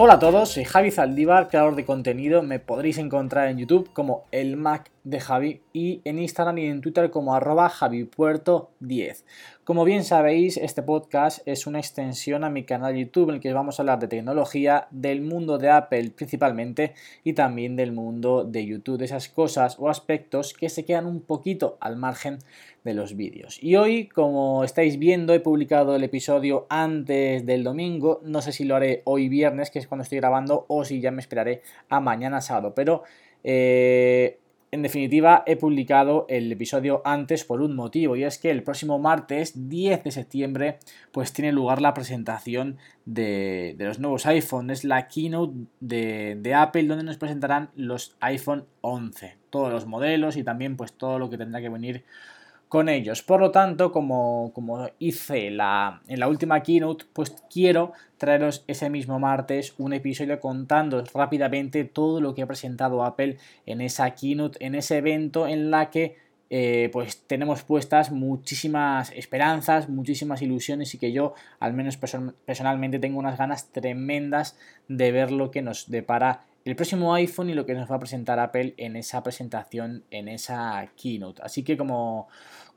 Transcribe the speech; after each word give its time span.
Hola 0.00 0.14
a 0.14 0.18
todos, 0.20 0.50
soy 0.50 0.62
Javi 0.62 0.92
Zaldívar, 0.92 1.48
creador 1.48 1.74
de 1.74 1.84
contenido. 1.84 2.44
Me 2.44 2.60
podréis 2.60 2.98
encontrar 2.98 3.48
en 3.48 3.58
YouTube 3.58 3.90
como 3.92 4.26
el 4.30 4.56
Mac 4.56 4.92
de 5.08 5.20
Javi 5.20 5.62
y 5.72 6.02
en 6.04 6.18
Instagram 6.18 6.58
y 6.58 6.66
en 6.66 6.82
Twitter 6.82 7.10
como 7.10 7.34
arroba 7.34 7.70
javipuerto10. 7.70 9.24
Como 9.64 9.84
bien 9.84 10.04
sabéis, 10.04 10.58
este 10.58 10.82
podcast 10.82 11.40
es 11.46 11.66
una 11.66 11.78
extensión 11.78 12.44
a 12.44 12.50
mi 12.50 12.64
canal 12.64 12.94
YouTube 12.94 13.30
en 13.30 13.36
el 13.36 13.40
que 13.40 13.52
vamos 13.54 13.78
a 13.78 13.82
hablar 13.82 14.00
de 14.00 14.08
tecnología, 14.08 14.86
del 14.90 15.22
mundo 15.22 15.56
de 15.56 15.70
Apple 15.70 16.10
principalmente 16.10 16.92
y 17.24 17.32
también 17.32 17.74
del 17.74 17.92
mundo 17.92 18.44
de 18.44 18.66
YouTube, 18.66 18.98
de 18.98 19.06
esas 19.06 19.30
cosas 19.30 19.76
o 19.78 19.88
aspectos 19.88 20.52
que 20.52 20.68
se 20.68 20.84
quedan 20.84 21.06
un 21.06 21.22
poquito 21.22 21.78
al 21.80 21.96
margen 21.96 22.38
de 22.84 22.92
los 22.92 23.16
vídeos. 23.16 23.62
Y 23.62 23.76
hoy, 23.76 24.08
como 24.08 24.62
estáis 24.62 24.98
viendo, 24.98 25.32
he 25.32 25.40
publicado 25.40 25.96
el 25.96 26.04
episodio 26.04 26.66
antes 26.68 27.46
del 27.46 27.64
domingo, 27.64 28.20
no 28.24 28.42
sé 28.42 28.52
si 28.52 28.64
lo 28.64 28.76
haré 28.76 29.00
hoy 29.04 29.30
viernes, 29.30 29.70
que 29.70 29.78
es 29.78 29.88
cuando 29.88 30.02
estoy 30.02 30.18
grabando, 30.18 30.66
o 30.68 30.84
si 30.84 31.00
ya 31.00 31.10
me 31.10 31.22
esperaré 31.22 31.62
a 31.88 31.98
mañana 31.98 32.42
sábado, 32.42 32.74
pero... 32.74 33.04
Eh, 33.42 34.38
en 34.70 34.82
definitiva, 34.82 35.42
he 35.46 35.56
publicado 35.56 36.26
el 36.28 36.52
episodio 36.52 37.00
antes 37.04 37.44
por 37.44 37.62
un 37.62 37.74
motivo 37.74 38.16
y 38.16 38.24
es 38.24 38.38
que 38.38 38.50
el 38.50 38.62
próximo 38.62 38.98
martes 38.98 39.68
10 39.68 40.04
de 40.04 40.10
septiembre 40.10 40.78
pues 41.10 41.32
tiene 41.32 41.52
lugar 41.52 41.80
la 41.80 41.94
presentación 41.94 42.76
de, 43.06 43.74
los 43.78 43.98
nuevos 43.98 44.26
iPhone. 44.26 44.70
Es 44.70 44.84
la 44.84 45.08
keynote 45.08 45.54
de, 45.80 46.36
de, 46.40 46.54
Apple 46.54 46.84
donde 46.84 47.04
nos 47.04 47.16
presentarán 47.16 47.70
los 47.76 48.16
iPhone 48.20 48.66
11, 48.82 49.36
todos 49.50 49.72
los 49.72 49.86
modelos 49.86 50.36
y 50.36 50.44
también 50.44 50.76
pues 50.76 50.92
todo 50.92 51.18
lo 51.18 51.30
que 51.30 51.38
tendrá 51.38 51.60
que 51.60 51.70
venir 51.70 52.04
con 52.68 52.88
ellos. 52.88 53.22
Por 53.22 53.40
lo 53.40 53.50
tanto, 53.50 53.92
como, 53.92 54.52
como 54.54 54.88
hice 54.98 55.50
la, 55.50 56.02
en 56.06 56.20
la 56.20 56.28
última 56.28 56.62
keynote, 56.62 57.06
pues 57.12 57.34
quiero 57.50 57.92
traeros 58.18 58.64
ese 58.66 58.90
mismo 58.90 59.18
martes 59.18 59.74
un 59.78 59.92
episodio 59.92 60.40
contando 60.40 61.02
rápidamente 61.14 61.84
todo 61.84 62.20
lo 62.20 62.34
que 62.34 62.42
ha 62.42 62.46
presentado 62.46 63.04
Apple 63.04 63.38
en 63.66 63.80
esa 63.80 64.10
keynote, 64.14 64.64
en 64.64 64.74
ese 64.74 64.98
evento 64.98 65.46
en 65.46 65.70
la 65.70 65.90
que 65.90 66.16
eh, 66.50 66.88
pues 66.92 67.24
tenemos 67.26 67.62
puestas 67.62 68.10
muchísimas 68.10 69.12
esperanzas, 69.12 69.90
muchísimas 69.90 70.40
ilusiones 70.40 70.94
y 70.94 70.98
que 70.98 71.12
yo 71.12 71.34
al 71.60 71.74
menos 71.74 71.98
personalmente 71.98 72.98
tengo 72.98 73.18
unas 73.18 73.36
ganas 73.36 73.70
tremendas 73.70 74.56
de 74.88 75.12
ver 75.12 75.30
lo 75.30 75.50
que 75.50 75.60
nos 75.60 75.90
depara 75.90 76.44
el 76.64 76.76
próximo 76.76 77.14
iPhone 77.14 77.50
y 77.50 77.54
lo 77.54 77.64
que 77.64 77.74
nos 77.74 77.90
va 77.90 77.96
a 77.96 78.00
presentar 78.00 78.38
Apple 78.38 78.74
en 78.76 78.96
esa 78.96 79.22
presentación, 79.22 80.04
en 80.10 80.28
esa 80.28 80.90
keynote. 80.96 81.42
Así 81.42 81.62
que 81.62 81.76
como, 81.76 82.28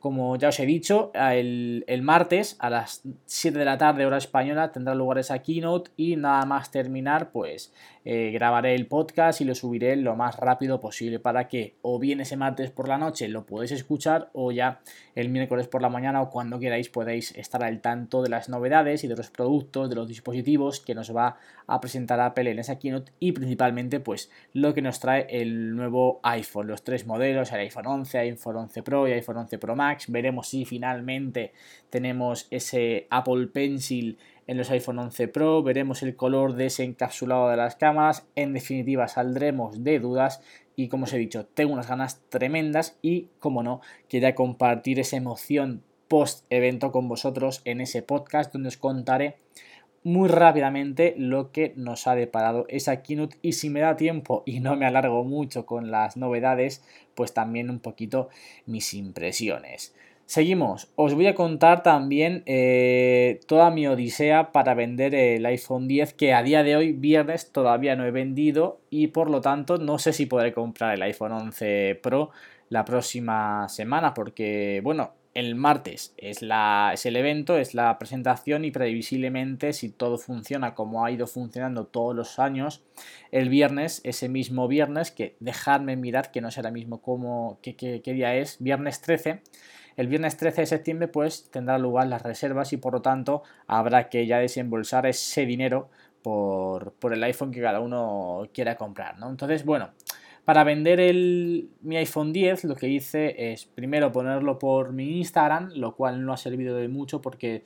como 0.02 0.36
ya 0.36 0.50
os 0.50 0.60
he 0.60 0.66
dicho, 0.66 1.12
el, 1.14 2.02
martes 2.02 2.58
a 2.60 2.70
las 2.70 3.04
7 3.28 3.58
de 3.58 3.66
la 3.66 3.78
tarde 3.78 4.06
hora 4.06 4.18
española 4.18 4.72
tendrá 4.72 4.96
lugar 4.96 5.20
esa 5.20 5.40
keynote 5.40 5.92
y 5.96 6.16
nada 6.16 6.44
más 6.46 6.72
terminar 6.72 7.32
pues 7.32 7.72
eh, 8.04 8.32
grabaré 8.34 8.74
el 8.74 8.88
podcast 8.88 9.42
y 9.42 9.46
lo 9.46 9.54
subiré 9.54 9.96
lo 9.96 10.16
más 10.16 10.38
rápido 10.38 10.80
posible 10.80 11.20
para 11.20 11.48
que 11.48 11.76
o 11.84 12.00
bien 12.00 12.20
ese 12.20 12.36
martes 12.36 12.72
por 12.72 12.88
la 12.88 12.98
noche 12.98 13.28
lo 13.28 13.46
podéis 13.46 13.74
escuchar 13.74 14.32
o 14.34 14.52
ya 14.52 14.82
el 15.14 15.30
miércoles 15.30 15.68
por 15.68 15.84
la 15.84 15.90
mañana 15.90 16.22
o 16.24 16.32
cuando 16.32 16.58
queráis 16.58 16.90
podéis 16.90 17.36
estar 17.38 17.64
al 17.64 17.80
tanto 17.80 18.24
de 18.24 18.30
las 18.30 18.50
novedades 18.50 19.04
y 19.04 19.08
de 19.08 19.16
los 19.16 19.30
productos, 19.30 19.88
de 19.88 19.96
los 19.96 20.08
dispositivos 20.08 20.80
que 20.80 20.96
nos 20.96 21.16
va 21.16 21.38
a 21.68 21.80
presentar 21.80 22.20
Apple 22.20 22.50
en 22.50 22.58
esa 22.58 22.80
keynote 22.80 23.12
y 23.20 23.34
principalmente 23.34 24.00
pues 24.00 24.32
lo 24.54 24.74
que 24.74 24.82
nos 24.82 25.00
trae 25.00 25.28
el 25.30 25.76
nuevo 25.76 26.20
iPhone, 26.24 26.68
los 26.68 26.84
tres 26.84 27.06
modelos, 27.06 27.52
el 27.52 27.60
iPhone 27.60 27.86
11, 27.86 28.18
iPhone 28.18 28.56
11 28.56 28.84
Pro 28.84 29.08
y 29.08 29.12
iPhone 29.12 29.38
11 29.38 29.58
Pro 29.60 29.76
Max. 29.76 29.91
Veremos 30.08 30.50
si 30.50 30.66
finalmente 30.66 31.54
tenemos 31.90 32.48
ese 32.52 33.08
Apple 33.10 33.48
Pencil 33.48 34.18
en 34.48 34.58
los 34.58 34.70
iPhone 34.72 35.00
11 35.00 35.28
Pro, 35.30 35.64
veremos 35.64 36.04
el 36.04 36.16
color 36.16 36.56
de 36.56 36.66
ese 36.66 36.84
encapsulado 36.84 37.50
de 37.50 37.58
las 37.58 37.76
cámaras, 37.76 38.28
en 38.36 38.54
definitiva 38.54 39.08
saldremos 39.08 39.84
de 39.84 40.00
dudas 40.00 40.42
y 40.76 40.88
como 40.88 41.06
os 41.06 41.14
he 41.14 41.18
dicho, 41.18 41.46
tengo 41.46 41.74
unas 41.74 41.88
ganas 41.88 42.22
tremendas 42.30 42.98
y, 43.02 43.28
como 43.40 43.64
no, 43.64 43.82
quería 44.10 44.36
compartir 44.36 45.00
esa 45.00 45.18
emoción 45.18 45.84
post 46.08 46.46
evento 46.50 46.92
con 46.92 47.08
vosotros 47.08 47.62
en 47.64 47.80
ese 47.80 48.02
podcast 48.02 48.52
donde 48.52 48.70
os 48.70 48.78
contaré 48.78 49.38
muy 50.04 50.30
rápidamente 50.30 51.14
lo 51.18 51.52
que 51.52 51.74
nos 51.76 52.08
ha 52.08 52.16
deparado 52.16 52.66
esa 52.70 53.04
keynote 53.04 53.38
y 53.42 53.54
si 53.54 53.70
me 53.70 53.82
da 53.82 53.96
tiempo 53.96 54.44
y 54.46 54.60
no 54.60 54.76
me 54.76 54.86
alargo 54.86 55.24
mucho 55.24 55.66
con 55.66 55.92
las 55.92 56.18
novedades, 56.18 56.84
pues 57.16 57.34
también 57.34 57.70
un 57.70 57.80
poquito 57.80 58.30
mis 58.66 58.94
impresiones. 58.94 59.94
Seguimos. 60.26 60.90
Os 60.96 61.14
voy 61.14 61.28
a 61.28 61.36
contar 61.36 61.84
también 61.84 62.44
eh, 62.46 63.42
toda 63.48 63.70
mi 63.70 63.86
odisea 63.86 64.54
para 64.54 64.74
vender 64.74 65.14
el 65.14 65.46
iPhone 65.46 65.90
10 65.90 66.14
que 66.14 66.34
a 66.34 66.42
día 66.42 66.64
de 66.64 66.78
hoy, 66.78 66.94
viernes, 66.94 67.52
todavía 67.52 67.98
no 67.98 68.06
he 68.06 68.12
vendido 68.12 68.80
y 68.90 69.08
por 69.08 69.30
lo 69.30 69.42
tanto 69.42 69.78
no 69.78 70.00
sé 70.00 70.14
si 70.14 70.28
podré 70.28 70.54
comprar 70.54 70.94
el 70.96 71.02
iPhone 71.02 71.34
11 71.34 72.00
Pro 72.02 72.32
la 72.70 72.86
próxima 72.86 73.68
semana 73.68 74.14
porque, 74.14 74.80
bueno, 74.82 75.12
el 75.34 75.56
martes 75.56 76.14
es, 76.18 76.42
la, 76.42 76.92
es 76.94 77.06
el 77.06 77.16
evento, 77.16 77.58
es 77.58 77.74
la 77.74 77.98
presentación 77.98 78.66
y 78.66 78.72
previsiblemente 78.72 79.74
si 79.74 79.90
todo 79.90 80.18
funciona 80.18 80.76
como 80.76 81.06
ha 81.06 81.12
ido 81.12 81.28
funcionando 81.28 81.86
todos 81.86 82.16
los 82.16 82.40
años, 82.40 82.84
el 83.32 83.50
viernes, 83.50 84.02
ese 84.04 84.28
mismo 84.30 84.68
viernes, 84.68 85.12
que 85.12 85.36
dejadme 85.40 85.96
mirar 85.96 86.32
que 86.32 86.42
no 86.42 86.52
será 86.52 86.72
mismo 86.72 87.02
como, 87.02 87.60
qué, 87.62 87.76
qué 87.76 88.14
día 88.14 88.36
es, 88.36 88.58
viernes 88.60 89.02
13, 89.02 89.42
el 89.98 90.08
viernes 90.08 90.38
13 90.38 90.62
de 90.62 90.68
septiembre 90.68 91.08
pues 91.08 91.50
tendrá 91.52 91.78
lugar 91.78 92.08
las 92.08 92.22
reservas 92.22 92.74
y 92.74 92.78
por 92.78 92.94
lo 92.94 93.02
tanto 93.02 93.44
habrá 93.68 94.10
que 94.10 94.26
ya 94.26 94.40
desembolsar 94.40 95.06
ese 95.06 95.46
dinero 95.46 95.90
por, 96.22 96.94
el 97.12 97.24
iPhone 97.24 97.52
que 97.52 97.62
cada 97.62 97.80
uno 97.80 98.48
quiera 98.54 98.76
comprar, 98.76 99.18
¿no? 99.18 99.30
Entonces, 99.30 99.66
bueno, 99.66 99.90
para 100.46 100.64
vender 100.64 101.00
el, 101.00 101.70
mi 101.82 101.98
iPhone 101.98 102.34
10 102.34 102.64
lo 102.66 102.76
que 102.76 102.88
hice 102.88 103.52
es 103.54 103.66
primero 103.66 104.12
ponerlo 104.12 104.58
por 104.58 104.92
mi 104.92 105.20
Instagram, 105.20 105.72
lo 105.76 105.96
cual 105.96 106.26
no 106.26 106.34
ha 106.34 106.38
servido 106.38 106.76
de 106.78 106.88
mucho 106.88 107.22
porque 107.22 107.64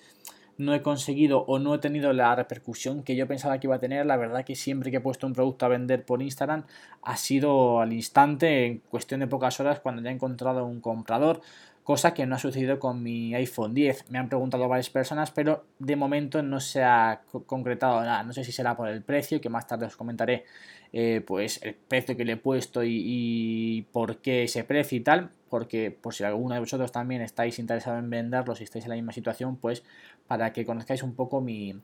no 0.57 0.73
he 0.73 0.81
conseguido 0.81 1.39
o 1.47 1.59
no 1.59 1.75
he 1.75 1.79
tenido 1.79 2.13
la 2.13 2.35
repercusión 2.35 3.03
que 3.03 3.15
yo 3.15 3.27
pensaba 3.27 3.59
que 3.59 3.67
iba 3.67 3.75
a 3.75 3.79
tener. 3.79 4.05
La 4.05 4.17
verdad 4.17 4.45
que 4.45 4.55
siempre 4.55 4.91
que 4.91 4.97
he 4.97 5.01
puesto 5.01 5.27
un 5.27 5.33
producto 5.33 5.65
a 5.65 5.69
vender 5.69 6.05
por 6.05 6.21
Instagram 6.21 6.63
ha 7.01 7.17
sido 7.17 7.81
al 7.81 7.93
instante, 7.93 8.65
en 8.65 8.79
cuestión 8.89 9.19
de 9.19 9.27
pocas 9.27 9.59
horas, 9.59 9.79
cuando 9.79 10.01
ya 10.01 10.09
he 10.09 10.13
encontrado 10.13 10.65
un 10.65 10.81
comprador 10.81 11.41
cosa 11.85 12.15
que 12.15 12.25
no 12.25 12.35
ha 12.35 12.39
sucedido 12.39 12.79
con 12.79 13.03
mi 13.03 13.35
iPhone 13.35 13.75
10. 13.75 14.09
Me 14.09 14.17
han 14.17 14.27
preguntado 14.27 14.67
varias 14.67 14.89
personas, 14.89 15.29
pero 15.29 15.65
de 15.77 15.95
momento 15.95 16.41
no 16.41 16.59
se 16.59 16.83
ha 16.83 17.21
concretado 17.45 18.01
nada. 18.01 18.23
No 18.23 18.33
sé 18.33 18.43
si 18.43 18.51
será 18.51 18.75
por 18.75 18.89
el 18.89 19.03
precio, 19.03 19.39
que 19.39 19.49
más 19.49 19.67
tarde 19.67 19.85
os 19.85 19.95
comentaré 19.95 20.45
eh, 20.93 21.21
pues 21.25 21.61
el 21.61 21.75
precio 21.75 22.17
que 22.17 22.25
le 22.25 22.33
he 22.33 22.37
puesto 22.37 22.81
y, 22.83 23.85
por 23.91 24.17
qué 24.17 24.45
ese 24.45 24.63
precio 24.63 24.97
y 24.97 25.01
tal, 25.01 25.29
porque 25.47 25.91
por 25.91 26.15
si 26.15 26.23
alguno 26.23 26.55
de 26.55 26.59
vosotros 26.59 26.91
también 26.91 27.21
estáis 27.21 27.59
interesado 27.59 27.99
en 27.99 28.09
venderlo, 28.09 28.55
si 28.55 28.63
estáis 28.63 28.85
en 28.85 28.89
la 28.89 28.95
misma 28.95 29.11
situación, 29.11 29.55
pues 29.55 29.83
para 30.25 30.53
que 30.53 30.65
conozcáis 30.65 31.03
un 31.03 31.13
poco 31.13 31.39
mi, 31.39 31.75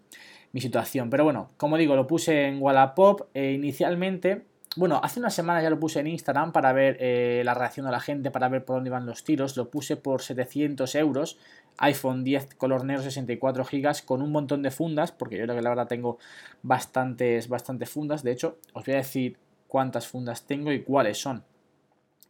situación. 0.56 1.12
Pero 1.12 1.26
bueno, 1.26 1.52
como 1.58 1.78
digo, 1.78 1.96
lo 1.96 2.08
puse 2.08 2.48
en 2.48 2.60
Wallapop 2.60 3.28
e 3.36 3.52
inicialmente 3.52 4.46
bueno, 4.78 5.02
hace 5.04 5.20
unas 5.20 5.34
semanas 5.34 5.64
ya 5.64 5.70
lo 5.70 5.80
puse 5.80 6.00
en 6.00 6.08
Instagram 6.08 6.54
para 6.54 6.72
ver 6.72 6.96
eh, 7.02 7.42
la 7.44 7.54
reacción 7.54 7.86
de 7.86 7.92
la 7.92 8.00
gente, 8.00 8.32
para 8.32 8.48
ver 8.48 8.64
por 8.64 8.78
dónde 8.78 8.90
van 8.90 9.06
los 9.06 9.26
tiros. 9.26 9.58
Lo 9.58 9.70
puse 9.70 9.98
por 9.98 10.22
700 10.22 10.96
euros. 10.96 11.38
iPhone 11.78 12.24
10 12.24 12.56
color 12.56 12.86
negro 12.86 13.04
64 13.04 13.66
GB 13.66 14.06
con 14.06 14.22
un 14.22 14.32
montón 14.32 14.62
de 14.62 14.72
fundas, 14.72 15.12
porque 15.12 15.38
yo 15.38 15.44
creo 15.44 15.56
que 15.56 15.62
la 15.62 15.70
verdad 15.70 15.88
tengo 15.88 16.20
bastantes, 16.64 17.50
bastantes 17.50 17.90
fundas. 17.90 18.24
De 18.24 18.32
hecho, 18.32 18.60
os 18.74 18.86
voy 18.86 18.94
a 18.94 18.98
decir 18.98 19.38
cuántas 19.68 20.08
fundas 20.08 20.44
tengo 20.44 20.72
y 20.72 20.84
cuáles 20.84 21.18
son. 21.20 21.44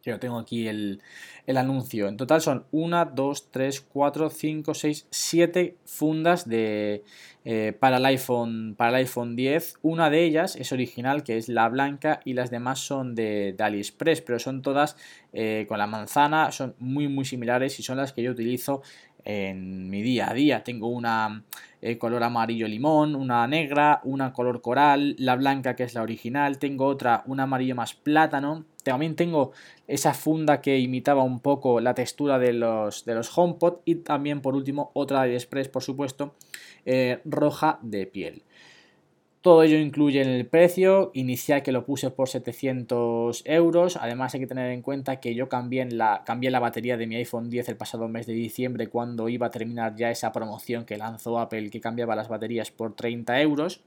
Yo 0.04 0.18
tengo 0.18 0.38
aquí 0.38 0.66
el, 0.68 1.00
anuncio. 1.46 2.08
En 2.08 2.16
total 2.16 2.40
son 2.40 2.64
1, 2.72 3.12
2, 3.14 3.50
3, 3.50 3.80
4, 3.80 4.30
5, 4.30 4.74
6, 4.74 5.06
7 5.10 5.76
fundas 5.84 6.48
de, 6.48 7.04
eh, 7.44 7.76
para, 7.78 7.98
el 7.98 8.06
iPhone, 8.06 8.74
para 8.76 8.90
el 8.90 8.96
iPhone 9.06 9.36
10. 9.36 9.76
Una 9.82 10.10
de 10.10 10.24
ellas 10.24 10.56
es 10.56 10.72
original, 10.72 11.22
que 11.22 11.36
es 11.36 11.48
la 11.48 11.68
blanca, 11.68 12.20
y 12.24 12.32
las 12.32 12.50
demás 12.50 12.80
son 12.80 13.14
de, 13.14 13.54
AliExpress, 13.58 14.22
pero 14.22 14.38
son 14.38 14.62
todas 14.62 14.96
eh, 15.32 15.66
con 15.68 15.78
la 15.78 15.86
manzana, 15.86 16.50
son 16.52 16.74
muy 16.78 17.08
muy 17.08 17.24
similares 17.24 17.78
y 17.78 17.82
son 17.82 17.96
las 17.96 18.12
que 18.12 18.22
yo 18.22 18.32
utilizo 18.32 18.82
en 19.24 19.88
mi 19.90 20.02
día 20.02 20.30
a 20.30 20.34
día. 20.34 20.64
Tengo 20.64 20.88
una 20.88 21.44
eh, 21.80 21.98
color 21.98 22.22
amarillo 22.22 22.66
limón, 22.68 23.14
una 23.14 23.46
negra, 23.46 24.00
una 24.04 24.32
color 24.32 24.60
coral, 24.60 25.16
la 25.18 25.36
blanca 25.36 25.76
que 25.76 25.84
es 25.84 25.94
la 25.94 26.02
original, 26.02 26.58
tengo 26.58 26.86
otra, 26.86 27.22
un 27.26 27.40
amarillo 27.40 27.74
más 27.74 27.94
plátano. 27.94 28.64
También 28.82 29.16
tengo 29.16 29.52
esa 29.86 30.14
funda 30.14 30.60
que 30.60 30.78
imitaba 30.78 31.22
un 31.22 31.40
poco 31.40 31.80
la 31.80 31.94
textura 31.94 32.38
de 32.38 32.52
los, 32.52 33.04
de 33.04 33.14
los 33.14 33.36
HomePod 33.36 33.78
y 33.84 33.96
también 33.96 34.40
por 34.40 34.54
último 34.54 34.90
otra 34.94 35.22
de 35.22 35.34
Express 35.34 35.68
por 35.68 35.82
supuesto 35.82 36.34
eh, 36.84 37.20
roja 37.24 37.78
de 37.82 38.06
piel. 38.06 38.42
Todo 39.42 39.64
ello 39.64 39.76
incluye 39.76 40.22
en 40.22 40.28
el 40.28 40.46
precio 40.46 41.10
inicial 41.14 41.64
que 41.64 41.72
lo 41.72 41.84
puse 41.84 42.10
por 42.10 42.28
700 42.28 43.42
euros. 43.44 43.96
Además 43.96 44.32
hay 44.34 44.40
que 44.40 44.46
tener 44.46 44.70
en 44.70 44.82
cuenta 44.82 45.18
que 45.18 45.34
yo 45.34 45.48
cambié 45.48 45.84
la, 45.90 46.22
cambié 46.24 46.52
la 46.52 46.60
batería 46.60 46.96
de 46.96 47.08
mi 47.08 47.16
iPhone 47.16 47.50
10 47.50 47.70
el 47.70 47.76
pasado 47.76 48.06
mes 48.06 48.26
de 48.26 48.34
diciembre 48.34 48.86
cuando 48.86 49.28
iba 49.28 49.48
a 49.48 49.50
terminar 49.50 49.96
ya 49.96 50.12
esa 50.12 50.30
promoción 50.30 50.84
que 50.84 50.96
lanzó 50.96 51.40
Apple 51.40 51.70
que 51.70 51.80
cambiaba 51.80 52.14
las 52.14 52.28
baterías 52.28 52.70
por 52.70 52.94
30 52.94 53.40
euros. 53.40 53.80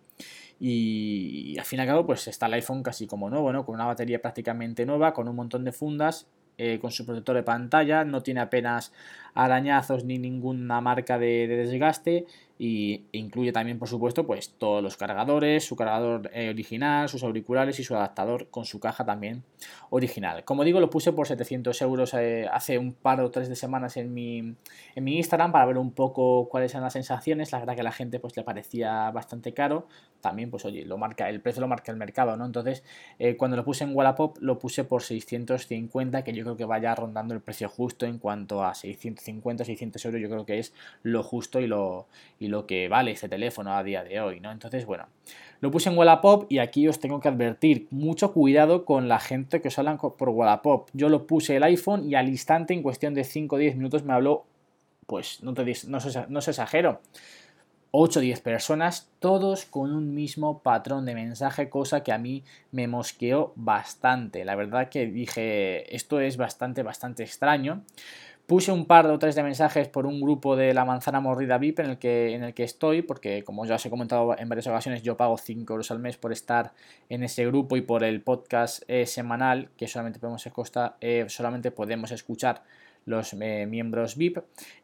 Y, 0.60 1.58
al 1.58 1.66
fin 1.66 1.80
y 1.80 1.82
al 1.82 1.88
cabo 1.88 2.06
pues 2.06 2.28
está 2.28 2.46
el 2.46 2.54
iPhone 2.54 2.84
casi 2.84 3.08
como 3.08 3.30
nuevo, 3.30 3.52
¿no? 3.52 3.66
Con 3.66 3.76
una 3.76 3.86
batería 3.86 4.22
prácticamente 4.22 4.86
nueva, 4.86 5.14
con 5.14 5.28
un 5.28 5.36
montón 5.36 5.64
de 5.64 5.72
fundas, 5.72 6.28
eh, 6.58 6.80
con 6.80 6.92
su 6.92 7.06
protector 7.06 7.36
de 7.36 7.44
pantalla, 7.44 8.06
no 8.06 8.24
tiene 8.24 8.40
apenas 8.40 8.94
arañazos 9.36 10.06
ni 10.06 10.18
ninguna 10.18 10.82
marca 10.82 11.20
de, 11.20 11.48
desgaste 11.48 12.26
y 12.58 13.04
incluye 13.12 13.52
también 13.52 13.78
por 13.78 13.90
supuesto 13.90 14.26
pues 14.26 14.54
todos 14.58 14.82
los 14.82 14.96
cargadores, 14.96 15.66
su 15.66 15.76
cargador 15.76 16.32
eh, 16.34 16.50
original, 16.50 17.10
sus 17.10 17.22
auriculares 17.22 17.78
y 17.82 17.84
su 17.84 17.94
adaptador 17.96 18.50
con 18.50 18.64
su 18.64 18.80
caja 18.80 19.04
también 19.04 19.44
original. 19.90 20.46
Como 20.46 20.64
digo 20.64 20.80
lo 20.80 20.90
puse 20.90 21.12
por 21.12 21.28
700 21.28 21.82
euros 21.82 22.14
eh, 22.14 22.48
hace 22.50 22.78
un 22.78 22.94
par 22.94 23.20
o 23.20 23.30
tres 23.30 23.50
de 23.50 23.58
semanas 23.58 23.98
en 23.98 24.14
mi, 24.14 24.56
en 24.96 25.04
mi 25.04 25.18
Instagram 25.18 25.52
para 25.52 25.66
ver 25.66 25.78
un 25.78 25.92
poco 25.92 26.48
cuáles 26.48 26.72
eran 26.72 26.84
las 26.84 26.94
sensaciones, 26.94 27.52
la 27.52 27.60
verdad 27.60 27.76
que 27.76 27.82
a 27.82 27.84
la 27.84 27.92
gente 27.92 28.22
pues 28.22 28.38
le 28.38 28.44
parecía 28.44 29.12
bastante 29.12 29.54
caro, 29.54 29.90
también 30.22 30.50
pues 30.50 30.64
oye, 30.64 30.86
lo 30.86 30.98
marca, 30.98 31.28
el 31.28 31.42
precio 31.42 31.60
lo 31.60 31.68
marca 31.68 31.92
el 31.92 31.98
mercado, 31.98 32.38
¿no? 32.38 32.46
Entonces 32.46 32.86
eh, 33.20 33.36
cuando 33.36 33.58
lo 33.58 33.66
puse 33.66 33.84
en 33.84 33.94
Wallapop 33.94 34.38
lo 34.40 34.58
puse 34.60 34.86
por 34.86 35.04
650 35.04 36.24
que 36.24 36.32
yo 36.32 36.44
creo 36.46 36.56
que 36.56 36.64
vaya 36.64 36.96
rondando 36.96 37.34
el 37.34 37.42
precio 37.42 37.68
justo 37.68 38.06
en 38.06 38.18
cuanto 38.18 38.64
a 38.64 38.74
650 38.74 39.25
50, 39.26 39.66
600 39.66 40.06
euros 40.06 40.22
yo 40.22 40.30
creo 40.30 40.46
que 40.46 40.60
es 40.60 40.74
lo 41.04 41.24
justo 41.24 41.60
y 41.60 41.68
lo, 41.68 42.08
y 42.40 42.48
lo 42.48 42.66
que 42.66 42.88
vale 42.88 43.12
este 43.12 43.28
teléfono 43.28 43.76
a 43.76 43.84
día 43.84 44.04
de 44.04 44.22
hoy, 44.22 44.40
¿no? 44.40 44.52
Entonces, 44.52 44.86
bueno, 44.86 45.08
lo 45.60 45.72
puse 45.72 45.90
en 45.90 45.98
Wallapop 45.98 46.46
y 46.50 46.60
aquí 46.60 46.88
os 46.88 47.00
tengo 47.00 47.20
que 47.20 47.28
advertir, 47.28 47.88
mucho 47.92 48.34
cuidado 48.34 48.86
con 48.86 49.08
la 49.08 49.20
gente 49.20 49.62
que 49.62 49.70
os 49.70 49.80
hablan 49.80 49.98
por 49.98 50.30
Wallapop. 50.30 50.90
Yo 50.94 51.10
lo 51.10 51.28
puse 51.28 51.56
el 51.56 51.64
iPhone 51.64 52.08
y 52.10 52.16
al 52.16 52.30
instante, 52.30 52.74
en 52.74 52.84
cuestión 52.84 53.14
de 53.14 53.24
5 53.24 53.56
o 53.56 53.60
10 53.60 53.76
minutos, 53.76 54.04
me 54.04 54.14
habló, 54.14 54.46
pues 55.08 55.42
no, 55.44 55.54
te, 55.54 55.66
no, 55.88 55.98
no 56.30 56.42
se 56.42 56.52
exagero, 56.52 57.02
8 57.98 58.20
o 58.20 58.22
10 58.22 58.42
personas, 58.42 59.10
todos 59.20 59.64
con 59.66 59.94
un 59.94 60.14
mismo 60.14 60.60
patrón 60.60 61.06
de 61.06 61.16
mensaje, 61.16 61.70
cosa 61.70 62.04
que 62.04 62.12
a 62.12 62.18
mí 62.18 62.44
me 62.72 62.90
mosqueó 62.90 63.54
bastante. 63.56 64.44
La 64.44 64.56
verdad 64.56 64.90
que 64.90 65.06
dije, 65.06 65.96
esto 65.96 66.20
es 66.20 66.36
bastante, 66.36 66.84
bastante 66.84 67.24
extraño. 67.24 67.84
Puse 68.48 68.72
un 68.72 68.86
par 68.86 69.08
o 69.08 69.18
tres 69.18 69.34
de 69.34 69.42
mensajes 69.42 69.88
por 69.88 70.06
un 70.06 70.22
grupo 70.22 70.56
de 70.56 70.72
la 70.76 70.86
manzana 70.86 71.20
mordida 71.20 71.58
VIP 71.58 71.80
en 71.80 71.90
el 71.90 71.98
que, 71.98 72.36
en 72.36 72.44
el 72.44 72.54
que 72.54 72.64
estoy, 72.64 73.02
porque 73.02 73.44
como 73.44 73.66
ya 73.66 73.74
os 73.74 73.86
he 73.88 73.90
comentado 73.90 74.38
en 74.38 74.48
varias 74.48 74.68
ocasiones, 74.68 75.02
yo 75.02 75.18
pago 75.18 75.36
5 75.36 75.74
euros 75.74 75.90
al 75.90 75.98
mes 75.98 76.18
por 76.18 76.32
estar 76.32 76.72
en 77.10 77.24
ese 77.24 77.44
grupo 77.48 77.76
y 77.76 77.82
por 77.82 78.04
el 78.04 78.22
podcast 78.22 78.84
eh, 78.88 79.08
semanal 79.08 79.70
que 79.78 79.88
solamente 79.88 80.20
podemos, 80.20 80.48
eh, 81.02 81.26
solamente 81.28 81.72
podemos 81.72 82.12
escuchar 82.12 82.62
los 83.06 83.34
eh, 83.34 83.66
miembros 83.66 84.16
VIP 84.16 84.38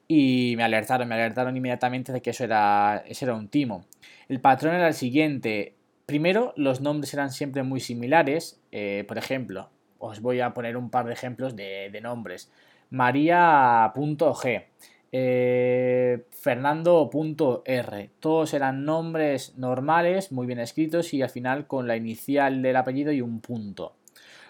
y 0.08 0.56
me 0.58 0.64
alertaron, 0.64 1.08
me 1.08 1.14
alertaron 1.14 1.56
inmediatamente 1.56 2.12
de 2.12 2.22
que 2.24 2.32
eso 2.32 2.44
era, 2.44 3.04
era 3.06 3.36
un 3.36 3.48
timo. 3.48 3.86
El 4.28 4.42
patrón 4.42 4.74
era 4.74 4.88
el 4.88 4.96
siguiente. 4.96 5.76
Primero, 6.08 6.54
los 6.56 6.82
nombres 6.82 7.14
eran 7.14 7.30
siempre 7.32 7.62
muy 7.62 7.80
similares. 7.80 8.60
por 9.08 9.20
ejemplo, 9.20 9.70
os 10.00 10.20
voy 10.20 10.40
a 10.40 10.52
poner 10.56 10.78
un 10.78 10.90
par 10.90 11.06
de 11.06 11.14
ejemplos 11.14 11.56
de 11.56 12.00
nombres. 12.02 12.50
María.g, 12.92 14.66
eh, 15.14 16.26
Fernando.r. 16.30 18.10
Todos 18.20 18.54
eran 18.54 18.86
nombres 18.86 19.58
normales, 19.58 20.32
muy 20.32 20.46
bien 20.46 20.60
escritos 20.60 21.14
y 21.14 21.22
al 21.22 21.30
final 21.30 21.68
con 21.68 21.88
la 21.88 21.96
inicial 21.96 22.62
del 22.62 22.76
apellido 22.76 23.12
y 23.12 23.22
un 23.22 23.40
punto. 23.40 23.96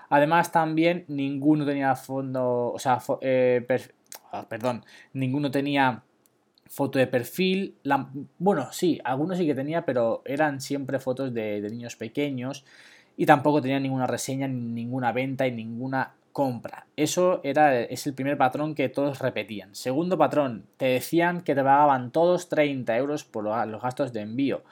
Además 0.09 0.51
también 0.51 1.05
ninguno 1.07 1.65
tenía 1.65 1.95
fondo, 1.95 2.73
o 2.73 2.79
sea, 2.79 2.99
eh, 3.21 3.65
ah, 4.31 4.45
perdón, 4.49 4.83
ninguno 5.13 5.49
tenía 5.49 6.03
foto 6.67 6.99
de 6.99 7.07
perfil. 7.07 7.75
bueno, 8.39 8.69
sí, 8.71 8.99
algunos 9.03 9.37
sí 9.37 9.45
que 9.45 9.55
tenía, 9.55 9.85
pero 9.85 10.21
eran 10.25 10.61
siempre 10.61 10.99
fotos 10.99 11.33
de, 11.33 11.61
de 11.61 11.69
niños 11.69 11.95
pequeños 11.95 12.65
y 13.17 13.25
tampoco 13.25 13.61
tenía 13.61 13.79
ninguna 13.79 14.07
reseña, 14.07 14.47
ninguna 14.47 15.11
venta 15.11 15.47
y 15.47 15.51
ninguna 15.51 16.13
compra. 16.31 16.87
Eso 16.95 17.41
era, 17.43 17.79
es 17.79 18.07
el 18.07 18.13
primer 18.13 18.37
patrón 18.37 18.75
que 18.75 18.89
todos 18.89 19.19
repetían. 19.19 19.75
Segundo 19.75 20.17
patrón, 20.17 20.65
te 20.77 20.85
decían 20.85 21.41
que 21.41 21.55
te 21.55 21.63
pagaban 21.63 22.11
todos 22.11 22.49
30 22.49 22.97
euros 22.97 23.23
por 23.23 23.43
los 23.43 23.81
gastos 23.81 24.13
de 24.13 24.21
envío. 24.21 24.63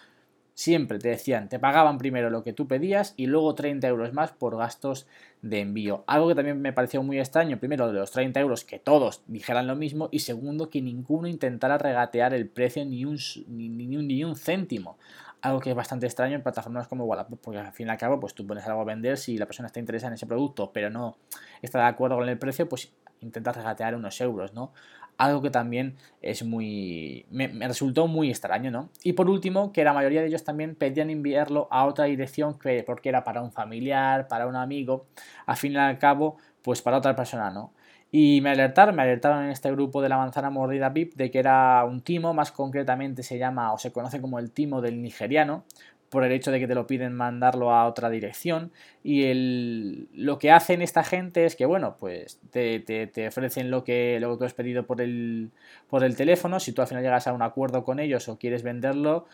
Siempre 0.53 0.99
te 0.99 1.07
decían, 1.07 1.47
te 1.47 1.57
pagaban 1.57 1.97
primero 1.97 2.29
lo 2.29 2.43
que 2.43 2.51
tú 2.51 2.67
pedías 2.67 3.13
y 3.15 3.27
luego 3.27 3.55
30 3.55 3.87
euros 3.87 4.11
más 4.11 4.33
por 4.33 4.57
gastos 4.57 5.07
de 5.41 5.61
envío. 5.61 6.03
Algo 6.05 6.27
que 6.27 6.35
también 6.35 6.61
me 6.61 6.73
pareció 6.73 7.01
muy 7.01 7.17
extraño, 7.17 7.59
primero 7.59 7.87
de 7.87 7.93
los 7.93 8.11
30 8.11 8.41
euros 8.41 8.65
que 8.65 8.77
todos 8.77 9.21
dijeran 9.27 9.67
lo 9.67 9.77
mismo 9.77 10.09
y 10.11 10.19
segundo 10.19 10.69
que 10.69 10.81
ninguno 10.81 11.29
intentara 11.29 11.77
regatear 11.77 12.33
el 12.33 12.49
precio 12.49 12.83
ni 12.83 13.05
un, 13.05 13.17
ni, 13.47 13.69
ni 13.69 14.23
un 14.25 14.35
céntimo 14.35 14.97
algo 15.41 15.59
que 15.59 15.69
es 15.69 15.75
bastante 15.75 16.05
extraño 16.05 16.35
en 16.35 16.43
plataformas 16.43 16.87
como 16.87 17.05
Wallapop, 17.05 17.39
porque 17.41 17.59
al 17.59 17.71
fin 17.71 17.87
y 17.87 17.89
al 17.91 17.97
cabo, 17.97 18.19
pues 18.19 18.33
tú 18.33 18.45
pones 18.45 18.65
algo 18.65 18.81
a 18.81 18.85
vender, 18.85 19.17
si 19.17 19.37
la 19.37 19.45
persona 19.45 19.67
está 19.67 19.79
interesada 19.79 20.09
en 20.09 20.15
ese 20.15 20.25
producto, 20.25 20.71
pero 20.73 20.89
no 20.89 21.17
está 21.61 21.79
de 21.79 21.85
acuerdo 21.85 22.17
con 22.17 22.27
el 22.27 22.37
precio, 22.37 22.67
pues 22.67 22.91
intentas 23.21 23.55
regatear 23.55 23.95
unos 23.95 24.19
euros, 24.21 24.53
¿no? 24.53 24.71
Algo 25.17 25.41
que 25.41 25.49
también 25.49 25.97
es 26.21 26.43
muy. 26.43 27.25
Me, 27.29 27.47
resultó 27.67 28.07
muy 28.07 28.29
extraño, 28.29 28.71
¿no? 28.71 28.89
Y 29.03 29.13
por 29.13 29.29
último, 29.29 29.73
que 29.73 29.83
la 29.83 29.91
mayoría 29.91 30.21
de 30.21 30.27
ellos 30.27 30.45
también 30.45 30.75
pedían 30.75 31.09
enviarlo 31.09 31.67
a 31.71 31.85
otra 31.85 32.05
dirección 32.05 32.57
que, 32.57 32.83
porque 32.83 33.09
era 33.09 33.25
para 33.25 33.41
un 33.41 33.51
familiar, 33.51 34.29
para 34.29 34.47
un 34.47 34.55
amigo, 34.55 35.07
al 35.45 35.57
fin 35.57 35.73
y 35.73 35.77
al 35.77 35.97
cabo, 35.97 36.37
pues 36.61 36.81
para 36.81 36.97
otra 36.97 37.17
persona, 37.17 37.49
¿no? 37.51 37.73
Y 38.11 38.41
me 38.41 38.49
alertaron, 38.49 38.95
me 38.95 39.03
alertaron 39.03 39.45
en 39.45 39.51
este 39.51 39.71
grupo 39.71 40.01
de 40.01 40.09
la 40.09 40.17
manzana 40.17 40.49
mordida 40.49 40.89
VIP 40.89 41.13
de 41.15 41.29
que 41.29 41.39
era 41.39 41.83
un 41.85 42.01
timo, 42.01 42.33
más 42.33 42.51
concretamente 42.51 43.21
se 43.21 43.37
llama 43.37 43.71
o 43.71 43.77
se 43.77 43.91
conoce 43.91 44.19
como 44.19 44.39
el 44.39 44.51
timo 44.51 44.81
del 44.81 45.01
nigeriano, 45.01 45.63
por 46.09 46.23
el 46.23 46.31
hecho 46.31 46.51
de 46.51 46.59
que 46.59 46.67
te 46.67 46.73
lo 46.73 46.87
piden 46.87 47.13
mandarlo 47.13 47.71
a 47.71 47.87
otra 47.87 48.09
dirección. 48.09 48.71
Y 49.03 49.25
el, 49.25 50.09
lo 50.13 50.39
que 50.39 50.51
hacen 50.51 50.81
esta 50.81 51.03
gente 51.03 51.45
es 51.45 51.55
que, 51.55 51.65
bueno, 51.65 51.97
pues 51.99 52.39
te, 52.51 52.79
te, 52.79 53.27
ofrecen 53.27 53.69
lo 53.69 53.83
que, 53.83 54.19
lo 54.19 54.31
que 54.31 54.39
tú 54.39 54.45
has 54.45 54.53
pedido 54.53 54.87
por 54.87 55.01
el, 55.01 55.51
por 55.87 56.03
el 56.03 56.15
teléfono. 56.15 56.59
Si 56.59 56.73
tú 56.73 56.81
al 56.81 56.87
final 56.87 57.03
llegas 57.03 57.27
a 57.27 57.33
un 57.33 57.43
acuerdo 57.43 57.83
con 57.83 57.99
ellos 57.99 58.27
o 58.27 58.39
quieres 58.39 58.63
venderlo, 58.63 59.25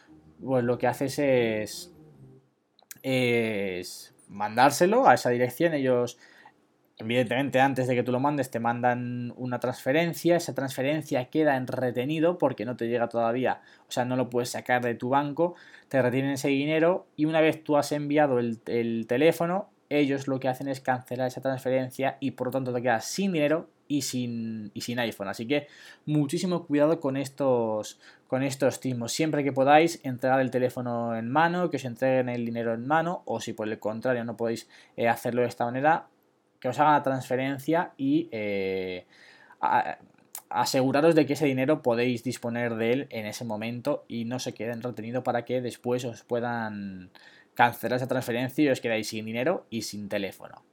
pues 0.44 0.66
lo 0.66 0.78
que 0.78 0.88
haces 0.88 1.18
es, 1.20 1.94
es 3.04 4.14
mandárselo 4.28 5.08
a 5.08 5.14
esa 5.14 5.30
dirección. 5.30 5.74
Ellos 5.74 6.18
Evidentemente, 6.98 7.60
antes 7.60 7.88
de 7.88 7.96
que 7.96 8.04
tú 8.04 8.14
lo 8.14 8.22
mandes, 8.22 8.50
te 8.50 8.62
mandan 8.62 9.34
una 9.36 9.60
transferencia. 9.60 10.38
Esa 10.38 10.56
transferencia 10.56 11.26
queda 11.26 11.58
en 11.58 11.68
retenido 11.68 12.38
porque 12.38 12.64
no 12.64 12.78
te 12.78 12.88
llega 12.88 13.10
todavía, 13.10 13.62
o 13.90 13.92
sea, 13.92 14.06
no 14.06 14.16
lo 14.16 14.30
puedes 14.30 14.50
sacar 14.52 14.82
de 14.82 14.96
tu 14.96 15.10
banco. 15.10 15.56
Te 15.90 16.02
retienen 16.02 16.32
ese 16.32 16.48
dinero 16.48 17.08
y 17.18 17.26
una 17.26 17.42
vez 17.42 17.64
tú 17.64 17.76
has 17.76 17.92
enviado 17.92 18.40
el, 18.40 18.62
teléfono, 19.08 19.70
ellos 19.90 20.28
lo 20.28 20.40
que 20.40 20.48
hacen 20.48 20.70
es 20.70 20.80
cancelar 20.80 21.28
esa 21.28 21.42
transferencia 21.42 22.18
y 22.22 22.32
por 22.32 22.48
lo 22.48 22.52
tanto 22.52 22.74
te 22.74 22.82
quedas 22.82 23.06
sin 23.06 23.34
dinero 23.34 23.70
y 23.90 24.04
sin, 24.04 24.72
y 24.74 24.82
sin 24.82 24.98
iPhone. 25.00 25.28
Así 25.28 25.46
que 25.46 25.68
muchísimo 26.06 26.66
cuidado 26.66 27.02
con 27.02 27.18
estos, 27.18 28.00
con 28.28 28.42
estos 28.42 28.80
timos. 28.80 29.12
Siempre 29.12 29.44
que 29.44 29.52
podáis 29.52 30.00
entregar 30.04 30.40
el 30.40 30.50
teléfono 30.50 31.14
en 31.16 31.30
mano, 31.30 31.70
que 31.70 31.76
os 31.76 31.86
entreguen 31.86 32.30
el 32.30 32.46
dinero 32.46 32.74
en 32.74 32.88
mano, 32.88 33.22
o 33.26 33.42
si 33.42 33.52
por 33.52 33.68
el 33.68 33.80
contrario 33.80 34.24
no 34.24 34.38
podéis 34.38 34.70
eh, 34.96 35.10
hacerlo 35.10 35.42
de 35.42 35.50
esta 35.50 35.66
manera, 35.66 36.08
que 36.66 36.70
os 36.70 36.80
hagan 36.80 36.94
la 36.94 37.04
transferencia 37.04 37.92
y 37.96 38.28
eh, 38.32 39.06
aseguraros 40.50 41.14
de 41.14 41.28
que 41.28 41.34
ese 41.34 41.46
dinero 41.46 41.84
podéis 41.84 42.24
disponer 42.24 42.74
de 42.74 42.92
él 42.92 43.08
en 43.12 43.28
ese 43.28 43.46
momento 43.46 44.04
y 44.08 44.26
no 44.26 44.40
se 44.40 44.56
queden 44.56 44.82
retenido 44.82 45.24
para 45.24 45.46
que 45.46 45.62
después 45.62 46.04
os 46.06 46.24
puedan 46.24 47.12
cancelar 47.54 47.98
esa 47.98 48.08
transferencia 48.08 48.64
y 48.64 48.70
os 48.70 48.82
quedáis 48.82 49.10
sin 49.10 49.26
dinero 49.26 49.68
y 49.70 49.84
sin 49.84 50.10
teléfono. 50.10 50.64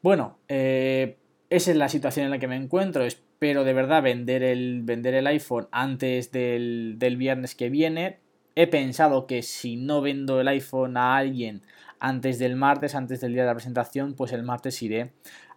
Bueno, 0.00 0.38
eh, 0.48 1.18
esa 1.50 1.72
es 1.72 1.76
la 1.76 1.90
situación 1.90 2.24
en 2.24 2.30
la 2.30 2.38
que 2.38 2.48
me 2.48 2.56
encuentro. 2.56 3.04
Espero 3.04 3.64
de 3.64 3.74
verdad 3.74 4.02
vender 4.02 4.42
el, 4.42 4.80
vender 4.82 5.12
el 5.12 5.26
iPhone 5.26 5.68
antes 5.72 6.32
del, 6.32 6.94
del 6.96 7.18
viernes 7.18 7.54
que 7.54 7.68
viene. 7.68 8.20
He 8.54 8.66
pensado 8.66 9.26
que 9.26 9.42
si 9.42 9.76
no 9.76 10.00
vendo 10.00 10.40
el 10.40 10.48
iPhone 10.48 10.96
a 10.96 11.18
alguien 11.18 11.60
antes 12.00 12.38
del 12.38 12.56
martes, 12.56 12.94
antes 12.94 13.20
del 13.20 13.32
día 13.32 13.42
de 13.42 13.48
la 13.48 13.54
presentación, 13.54 14.14
pues 14.14 14.32
el 14.32 14.42
martes 14.42 14.82
iré 14.82 15.12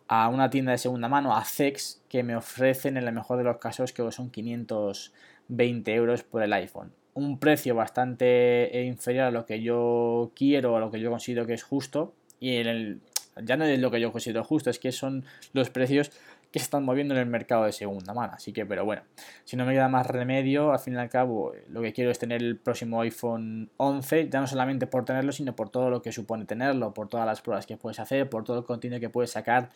a 0.07 0.27
una 0.27 0.49
tienda 0.49 0.73
de 0.73 0.77
segunda 0.77 1.07
mano, 1.07 1.35
a 1.35 1.45
Zex, 1.45 2.01
que 2.09 2.21
me 2.23 2.35
ofrecen 2.35 2.97
en 2.97 3.07
el 3.07 3.13
mejor 3.13 3.37
de 3.37 3.45
los 3.45 3.57
casos 3.57 3.93
que 3.93 4.11
son 4.11 4.29
520 4.29 5.93
euros 5.93 6.23
por 6.23 6.43
el 6.43 6.51
iPhone. 6.53 6.91
Un 7.13 7.39
precio 7.39 7.75
bastante 7.75 8.77
eh, 8.77 8.85
inferior 8.85 9.25
a 9.25 9.31
lo 9.31 9.45
que 9.45 9.61
yo 9.61 10.31
quiero, 10.35 10.75
a 10.75 10.79
lo 10.79 10.91
que 10.91 10.99
yo 10.99 11.09
considero 11.09 11.45
que 11.45 11.53
es 11.53 11.63
justo. 11.63 12.13
Y 12.39 12.57
en 12.57 12.67
el, 12.67 13.01
ya 13.41 13.55
no 13.55 13.65
es 13.65 13.79
lo 13.79 13.91
que 13.91 14.01
yo 14.01 14.11
considero 14.11 14.43
justo, 14.43 14.69
es 14.69 14.79
que 14.79 14.91
son 14.91 15.23
los 15.53 15.69
precios 15.69 16.11
que 16.51 16.59
se 16.59 16.63
están 16.63 16.83
moviendo 16.83 17.13
en 17.13 17.21
el 17.21 17.27
mercado 17.27 17.63
de 17.63 17.71
segunda 17.71 18.13
mano. 18.13 18.33
Así 18.35 18.51
que, 18.51 18.65
pero 18.65 18.83
bueno, 18.83 19.03
si 19.45 19.55
no 19.55 19.65
me 19.65 19.73
queda 19.73 19.87
más 19.87 20.05
remedio, 20.05 20.73
al 20.73 20.79
fin 20.79 20.95
y 20.95 20.97
al 20.97 21.09
cabo, 21.09 21.53
lo 21.69 21.81
que 21.81 21.93
quiero 21.93 22.11
es 22.11 22.19
tener 22.19 22.41
el 22.41 22.57
próximo 22.57 23.01
iPhone 23.01 23.69
11, 23.77 24.29
ya 24.29 24.41
no 24.41 24.47
solamente 24.47 24.85
por 24.85 25.05
tenerlo, 25.05 25.31
sino 25.31 25.55
por 25.55 25.69
todo 25.69 25.89
lo 25.89 26.01
que 26.01 26.11
supone 26.11 26.45
tenerlo, 26.45 26.93
por 26.93 27.07
todas 27.07 27.25
las 27.25 27.41
pruebas 27.41 27.65
que 27.65 27.77
puedes 27.77 27.99
hacer, 27.99 28.29
por 28.29 28.43
todo 28.43 28.59
el 28.59 28.65
contenido 28.65 28.99
que 28.99 29.09
puedes 29.09 29.31
sacar 29.31 29.69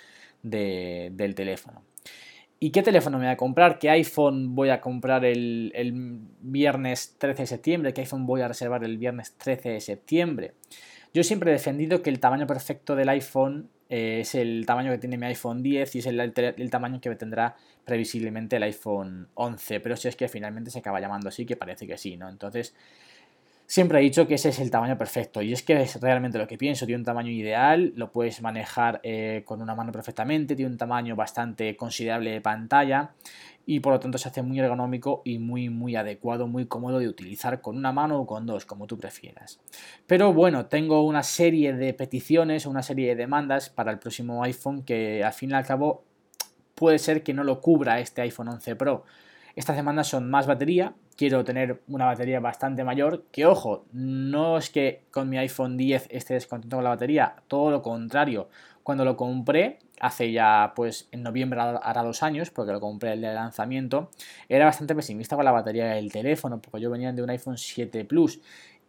del 0.43 1.33
teléfono. 1.35 1.81
¿Y 2.59 2.71
qué 2.71 2.83
teléfono 2.83 3.17
me 3.19 3.25
voy 3.25 3.33
a 3.33 3.37
comprar? 3.37 3.79
¿Qué 3.79 3.89
iPhone 3.89 4.55
voy 4.55 4.69
a 4.69 4.81
comprar 4.81 5.23
el, 5.23 5.71
el, 5.75 5.93
viernes 6.41 7.15
13 7.17 7.43
de 7.43 7.47
septiembre? 7.47 7.93
¿Qué 7.93 8.01
iPhone 8.01 8.25
voy 8.25 8.41
a 8.41 8.47
reservar 8.47 8.83
el 8.83 8.97
viernes 8.97 9.35
13 9.37 9.69
de 9.69 9.81
septiembre? 9.81 10.53
Yo 11.13 11.23
siempre 11.23 11.51
he 11.51 11.53
defendido 11.53 12.01
que 12.01 12.09
el 12.09 12.19
tamaño 12.19 12.47
perfecto 12.47 12.95
del 12.95 13.09
iPhone 13.09 13.69
eh, 13.89 14.19
es 14.21 14.35
el 14.35 14.65
tamaño 14.65 14.91
que 14.91 14.97
tiene 14.97 15.17
mi 15.17 15.25
iPhone 15.27 15.61
10 15.61 15.95
y 15.95 15.99
es 15.99 16.05
el, 16.07 16.19
el, 16.19 16.69
tamaño 16.69 16.99
que 16.99 17.13
tendrá 17.15 17.55
previsiblemente 17.83 18.55
el 18.55 18.63
iPhone 18.63 19.27
11. 19.35 19.79
Pero 19.79 19.95
si 19.95 20.07
es 20.07 20.15
que 20.15 20.27
finalmente 20.27 20.71
se 20.71 20.79
acaba 20.79 20.99
llamando 20.99 21.29
así, 21.29 21.45
que 21.45 21.55
parece 21.55 21.85
que 21.85 21.97
sí, 21.97 22.17
¿no? 22.17 22.29
Entonces, 22.29 22.73
siempre 23.67 23.99
he 23.99 24.01
dicho 24.01 24.27
que 24.27 24.35
ese 24.35 24.49
es 24.49 24.59
el 24.59 24.69
tamaño 24.69 24.97
perfecto 24.97 25.41
y 25.41 25.53
es 25.53 25.63
que 25.63 25.81
es 25.81 25.99
realmente 25.99 26.37
lo 26.37 26.47
que 26.47 26.57
pienso, 26.57 26.85
tiene 26.85 26.99
un 26.99 27.05
tamaño 27.05 27.31
ideal, 27.31 27.93
lo 27.95 28.11
puedes 28.11 28.41
manejar 28.41 28.99
eh, 29.03 29.43
con 29.45 29.61
una 29.61 29.75
mano 29.75 29.91
perfectamente, 29.91 30.55
tiene 30.55 30.71
un 30.71 30.77
tamaño 30.77 31.15
bastante 31.15 31.75
considerable 31.75 32.31
de 32.31 32.41
pantalla 32.41 33.11
y 33.65 33.79
por 33.79 33.93
lo 33.93 33.99
tanto 33.99 34.17
se 34.17 34.29
hace 34.29 34.41
muy 34.41 34.59
ergonómico 34.59 35.21
y 35.25 35.39
muy 35.39 35.69
muy 35.69 35.95
adecuado, 35.95 36.47
muy 36.47 36.67
cómodo 36.67 36.99
de 36.99 37.07
utilizar 37.07 37.61
con 37.61 37.77
una 37.77 37.91
mano 37.91 38.19
o 38.19 38.27
con 38.27 38.45
dos, 38.45 38.65
como 38.65 38.87
tú 38.87 38.97
prefieras. 38.97 39.59
Pero 40.07 40.33
bueno, 40.33 40.67
tengo 40.67 41.01
una 41.03 41.23
serie 41.23 41.73
de 41.73 41.93
peticiones, 41.93 42.65
una 42.65 42.83
serie 42.83 43.09
de 43.09 43.15
demandas 43.15 43.69
para 43.69 43.91
el 43.91 43.99
próximo 43.99 44.43
iPhone 44.43 44.83
que 44.83 45.23
al 45.23 45.33
fin 45.33 45.51
y 45.51 45.53
al 45.53 45.65
cabo 45.65 46.03
puede 46.75 46.99
ser 46.99 47.23
que 47.23 47.33
no 47.33 47.43
lo 47.43 47.61
cubra 47.61 47.99
este 47.99 48.21
iPhone 48.21 48.49
11 48.49 48.75
Pro. 48.75 49.05
Estas 49.55 49.77
demandas 49.77 50.07
son 50.07 50.29
más 50.29 50.47
batería, 50.47 50.93
quiero 51.15 51.45
tener 51.45 51.81
una 51.87 52.05
batería 52.05 52.41
bastante 52.41 52.83
mayor, 52.83 53.23
que 53.31 53.45
ojo, 53.45 53.85
no 53.93 54.57
es 54.57 54.69
que 54.69 55.03
con 55.11 55.29
mi 55.29 55.37
iPhone 55.37 55.77
10 55.77 56.07
esté 56.11 56.33
descontento 56.33 56.75
con 56.75 56.83
la 56.83 56.89
batería, 56.89 57.35
todo 57.47 57.71
lo 57.71 57.81
contrario, 57.81 58.49
cuando 58.85 59.03
lo 59.03 59.17
compré, 59.17 59.79
hace 59.99 60.31
ya 60.31 60.73
pues 60.75 61.09
en 61.11 61.23
noviembre 61.23 61.59
hará 61.59 62.03
dos 62.03 62.21
años, 62.21 62.51
porque 62.51 62.71
lo 62.71 62.79
compré 62.79 63.13
el 63.13 63.21
lanzamiento, 63.21 64.11
era 64.47 64.65
bastante 64.65 64.93
pesimista 64.93 65.35
con 65.35 65.43
la 65.43 65.51
batería 65.51 65.87
del 65.87 66.11
teléfono, 66.11 66.61
porque 66.61 66.81
yo 66.81 66.91
venía 66.91 67.11
de 67.11 67.23
un 67.23 67.31
iPhone 67.31 67.57
7 67.57 68.05
Plus 68.05 68.41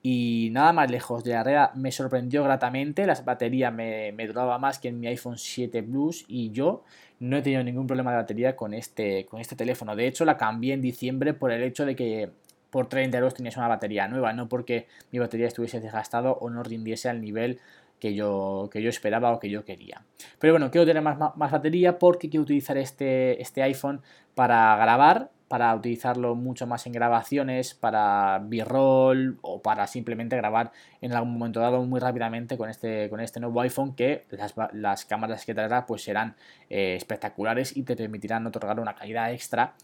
y 0.03 0.51
nada 0.53 0.75
más 0.75 0.91
lejos 0.91 1.25
de 1.25 1.31
la 1.31 1.43
realidad 1.43 1.73
me 1.77 1.91
sorprendió 1.93 2.45
gratamente, 2.45 3.07
la 3.07 3.15
batería 3.25 3.71
me, 3.71 4.13
me, 4.13 4.27
duraba 4.27 4.59
más 4.59 4.79
que 4.79 4.89
en 4.89 5.01
mi 5.01 5.07
iPhone 5.07 5.39
7 5.39 5.83
Plus 5.83 6.27
y 6.29 6.51
yo 6.51 6.85
no 7.19 7.39
he 7.39 7.41
tenido 7.41 7.65
ningún 7.65 7.87
problema 7.87 8.11
de 8.11 8.19
batería 8.19 8.55
con 8.55 8.75
este, 8.75 9.25
con 9.25 9.41
este 9.41 9.57
teléfono. 9.57 9.97
De 9.97 10.07
hecho, 10.07 10.27
la 10.27 10.37
cambié 10.37 10.75
en 10.75 10.83
diciembre 10.83 11.33
por 11.33 11.53
el 11.53 11.63
hecho 11.63 11.87
de 11.87 11.97
que 11.97 12.29
por 12.69 12.91
30 12.91 13.17
euros 13.17 13.33
tenías 13.33 13.57
una 13.57 13.69
batería 13.69 14.09
nueva, 14.09 14.35
no 14.35 14.47
porque 14.47 14.89
mi 15.11 15.19
batería 15.19 15.47
estuviese 15.47 15.81
desgastado 15.81 16.37
o 16.39 16.51
no 16.51 16.63
rindiese 16.63 17.09
al 17.09 17.23
nivel 17.23 17.61
que 18.01 18.15
yo, 18.15 18.69
que 18.73 18.83
yo 18.83 18.89
esperaba 18.89 19.33
o 19.33 19.39
que 19.39 19.51
yo 19.51 19.65
quería. 19.65 20.03
Pero 20.39 20.53
bueno, 20.53 20.71
quiero 20.71 20.87
tener 20.87 21.03
más, 21.03 21.19
más 21.19 21.51
batería 21.51 21.99
porque 21.99 22.29
quiero 22.29 22.43
utilizar 22.43 22.77
este, 22.79 23.41
este 23.41 23.63
iPhone 23.63 24.03
para 24.35 24.77
grabar 24.77 25.31
para 25.49 25.75
utilizarlo 25.75 26.35
mucho 26.35 26.67
más 26.67 26.87
en 26.87 26.93
grabaciones, 26.93 27.75
para 27.75 28.41
b-roll 28.43 29.39
o 29.43 29.63
para 29.63 29.87
simplemente 29.87 30.37
grabar 30.37 30.73
en 31.01 31.13
algún 31.13 31.35
momento 31.35 31.61
dado 31.61 31.85
muy 31.85 32.01
rápidamente 32.01 32.57
con 32.57 32.69
este, 32.69 33.09
con 33.09 33.21
este 33.21 33.39
nuevo 33.39 33.61
iPhone 33.61 33.95
que 33.95 34.27
las, 34.31 34.55
las 34.73 35.05
cámaras 35.05 35.47
que 35.47 35.55
traerá 35.55 35.87
pues 35.87 36.03
serán 36.03 36.35
eh, 36.69 36.97
espectaculares 36.97 37.77
y 37.77 37.85
te 37.85 37.95
permitirán 37.95 38.47
otorgar 38.47 38.81
una 38.81 38.95
calidad 38.95 39.33
extra 39.33 39.75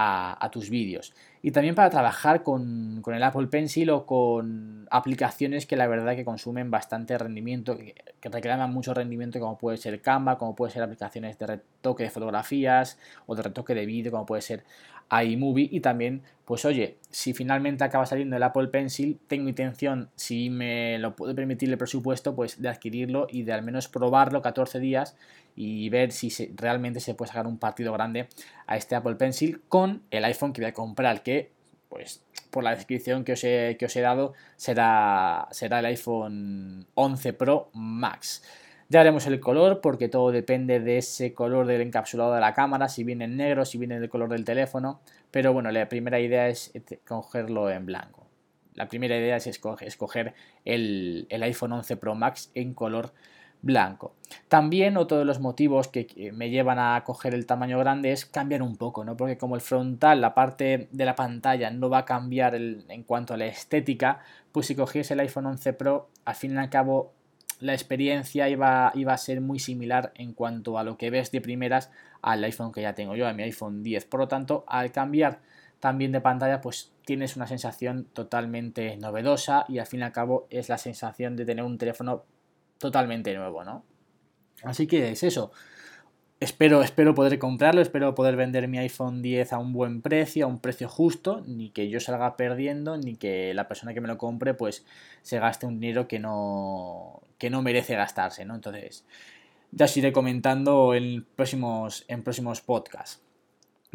a, 0.00 0.48
tus 0.52 0.70
vídeos. 0.70 1.12
Y 1.42 1.50
también 1.50 1.74
para 1.74 1.90
trabajar 1.90 2.44
con, 2.44 3.02
el 3.04 3.22
Apple 3.22 3.48
Pencil 3.48 3.90
o 3.90 4.06
con 4.06 4.86
aplicaciones 4.92 5.66
que 5.66 5.76
la 5.76 5.88
verdad 5.88 6.14
que 6.14 6.24
consumen 6.24 6.70
bastante 6.70 7.18
rendimiento, 7.18 7.76
que, 7.76 7.96
que, 8.20 8.28
reclaman 8.28 8.72
mucho 8.72 8.94
rendimiento, 8.94 9.40
como 9.40 9.58
puede 9.58 9.76
ser 9.76 10.00
Canva, 10.00 10.38
como 10.38 10.54
puede 10.54 10.72
ser 10.72 10.84
aplicaciones 10.84 11.36
de 11.36 11.46
retoque 11.46 12.04
de 12.04 12.10
fotografías 12.10 12.96
o 13.26 13.34
de 13.34 13.42
retoque 13.42 13.74
de 13.74 13.86
vídeo, 13.86 14.12
como 14.12 14.24
puede 14.24 14.42
ser 14.42 14.62
iMovie 15.10 15.68
y 15.70 15.80
también, 15.80 16.22
pues 16.44 16.64
oye, 16.64 16.98
si 17.10 17.32
finalmente 17.32 17.84
acaba 17.84 18.06
saliendo 18.06 18.36
el 18.36 18.42
Apple 18.42 18.68
Pencil, 18.68 19.18
tengo 19.26 19.48
intención, 19.48 20.10
si 20.16 20.50
me 20.50 20.98
lo 20.98 21.16
puede 21.16 21.34
permitir 21.34 21.70
el 21.70 21.78
presupuesto, 21.78 22.34
pues 22.34 22.60
de 22.60 22.68
adquirirlo 22.68 23.26
y 23.30 23.42
de 23.42 23.52
al 23.52 23.62
menos 23.62 23.88
probarlo 23.88 24.42
14 24.42 24.80
días 24.80 25.16
y 25.56 25.88
ver 25.88 26.12
si 26.12 26.30
realmente 26.54 27.00
se 27.00 27.14
puede 27.14 27.28
sacar 27.28 27.46
un 27.46 27.58
partido 27.58 27.92
grande 27.92 28.28
a 28.66 28.76
este 28.76 28.94
Apple 28.94 29.16
Pencil 29.16 29.62
con 29.68 30.02
el 30.10 30.24
iPhone 30.24 30.52
que 30.52 30.60
voy 30.60 30.70
a 30.70 30.74
comprar, 30.74 31.22
que 31.22 31.50
pues 31.88 32.22
por 32.50 32.64
la 32.64 32.74
descripción 32.74 33.24
que 33.24 33.32
os 33.32 33.44
he, 33.44 33.76
que 33.78 33.86
os 33.86 33.96
he 33.96 34.00
dado 34.00 34.34
será, 34.56 35.48
será 35.50 35.80
el 35.80 35.86
iPhone 35.86 36.86
11 36.94 37.32
Pro 37.32 37.70
Max. 37.72 38.42
Ya 38.90 39.00
haremos 39.00 39.26
el 39.26 39.38
color 39.38 39.82
porque 39.82 40.08
todo 40.08 40.30
depende 40.30 40.80
de 40.80 40.96
ese 40.96 41.34
color 41.34 41.66
del 41.66 41.82
encapsulado 41.82 42.32
de 42.32 42.40
la 42.40 42.54
cámara, 42.54 42.88
si 42.88 43.04
viene 43.04 43.26
en 43.26 43.36
negro, 43.36 43.66
si 43.66 43.76
viene 43.76 44.00
del 44.00 44.08
color 44.08 44.30
del 44.30 44.44
teléfono. 44.44 45.00
Pero 45.30 45.52
bueno, 45.52 45.70
la 45.70 45.88
primera 45.90 46.18
idea 46.20 46.48
es 46.48 46.72
cogerlo 47.06 47.70
en 47.70 47.84
blanco. 47.84 48.28
La 48.78 48.88
primera 48.88 49.18
idea 49.18 49.36
es 49.36 49.46
escoger, 49.46 50.34
el, 50.64 51.26
iPhone 51.30 51.72
11 51.72 51.96
Pro 51.96 52.14
Max 52.14 52.50
en 52.54 52.72
color 52.72 53.12
blanco. 53.60 54.14
También 54.46 54.96
otro 54.96 55.18
de 55.18 55.24
los 55.24 55.40
motivos 55.40 55.88
que 55.88 56.30
me 56.32 56.48
llevan 56.48 56.78
a 56.78 57.02
coger 57.04 57.34
el 57.34 57.44
tamaño 57.44 57.78
grande 57.78 58.12
es 58.12 58.24
cambiar 58.24 58.62
un 58.62 58.76
poco, 58.76 59.04
¿no? 59.04 59.16
Porque 59.16 59.36
como 59.36 59.56
el 59.56 59.60
frontal, 59.60 60.20
la 60.20 60.32
parte 60.32 60.88
de 60.92 61.04
la 61.04 61.16
pantalla 61.16 61.70
no 61.72 61.90
va 61.90 61.98
a 61.98 62.04
cambiar 62.04 62.54
en 62.54 63.02
cuanto 63.02 63.34
a 63.34 63.36
la 63.36 63.46
estética, 63.46 64.20
pues 64.52 64.66
si 64.66 64.76
cogiese 64.76 65.14
el 65.14 65.20
iPhone 65.20 65.46
11 65.46 65.72
Pro, 65.72 66.08
al 66.24 66.36
fin 66.36 66.54
y 66.54 66.58
al 66.58 66.70
cabo 66.70 67.17
la 67.60 67.74
experiencia 67.74 68.48
iba, 68.48 68.92
iba, 68.94 69.12
a 69.12 69.18
ser 69.18 69.40
muy 69.40 69.58
similar 69.58 70.12
en 70.14 70.32
cuanto 70.32 70.78
a 70.78 70.84
lo 70.84 70.96
que 70.96 71.10
ves 71.10 71.30
de 71.32 71.40
primeras 71.40 71.90
al 72.22 72.42
iPhone 72.44 72.72
que 72.72 72.82
ya 72.82 72.94
tengo 72.94 73.16
yo, 73.16 73.26
a 73.26 73.32
mi 73.32 73.42
iPhone 73.42 73.82
10. 73.82 74.04
Por 74.06 74.20
lo 74.20 74.28
tanto, 74.28 74.64
al 74.68 74.92
cambiar 74.92 75.40
también 75.80 76.12
de 76.12 76.20
pantalla, 76.20 76.60
pues 76.60 76.92
tienes 77.04 77.36
una 77.36 77.46
sensación 77.46 78.04
totalmente 78.12 78.96
novedosa 78.96 79.64
y 79.68 79.78
al 79.78 79.86
fin 79.86 80.00
y 80.00 80.02
al 80.02 80.12
cabo 80.12 80.46
es 80.50 80.68
la 80.68 80.78
sensación 80.78 81.36
de 81.36 81.44
tener 81.44 81.64
un 81.64 81.78
teléfono 81.78 82.24
totalmente 82.78 83.34
nuevo, 83.34 83.64
¿no? 83.64 83.84
Así 84.62 84.86
que 84.86 85.10
es 85.10 85.22
eso. 85.22 85.52
Espero, 86.40 86.82
espero 86.82 87.16
poder 87.16 87.36
comprarlo, 87.40 87.80
espero 87.80 88.14
poder 88.14 88.36
vender 88.36 88.68
mi 88.68 88.78
iPhone 88.78 89.22
10 89.22 89.52
a 89.52 89.58
un 89.58 89.72
buen 89.72 90.02
precio, 90.02 90.44
a 90.44 90.48
un 90.48 90.60
precio 90.60 90.88
justo, 90.88 91.42
ni 91.46 91.70
que 91.70 91.90
yo 91.90 91.98
salga 91.98 92.36
perdiendo, 92.36 92.96
ni 92.96 93.16
que 93.16 93.52
la 93.54 93.66
persona 93.66 93.92
que 93.92 94.00
me 94.00 94.06
lo 94.06 94.18
compre 94.18 94.54
pues 94.54 94.86
se 95.22 95.40
gaste 95.40 95.66
un 95.66 95.80
dinero 95.80 96.06
que 96.06 96.20
no, 96.20 97.22
que 97.38 97.50
no 97.50 97.60
merece 97.62 97.96
gastarse, 97.96 98.44
¿no? 98.44 98.54
Entonces, 98.54 99.04
ya 99.72 99.86
os 99.86 99.96
iré 99.96 100.12
comentando 100.12 100.94
en 100.94 101.26
próximos, 101.34 102.04
en 102.06 102.22
próximos 102.22 102.60
podcasts. 102.60 103.20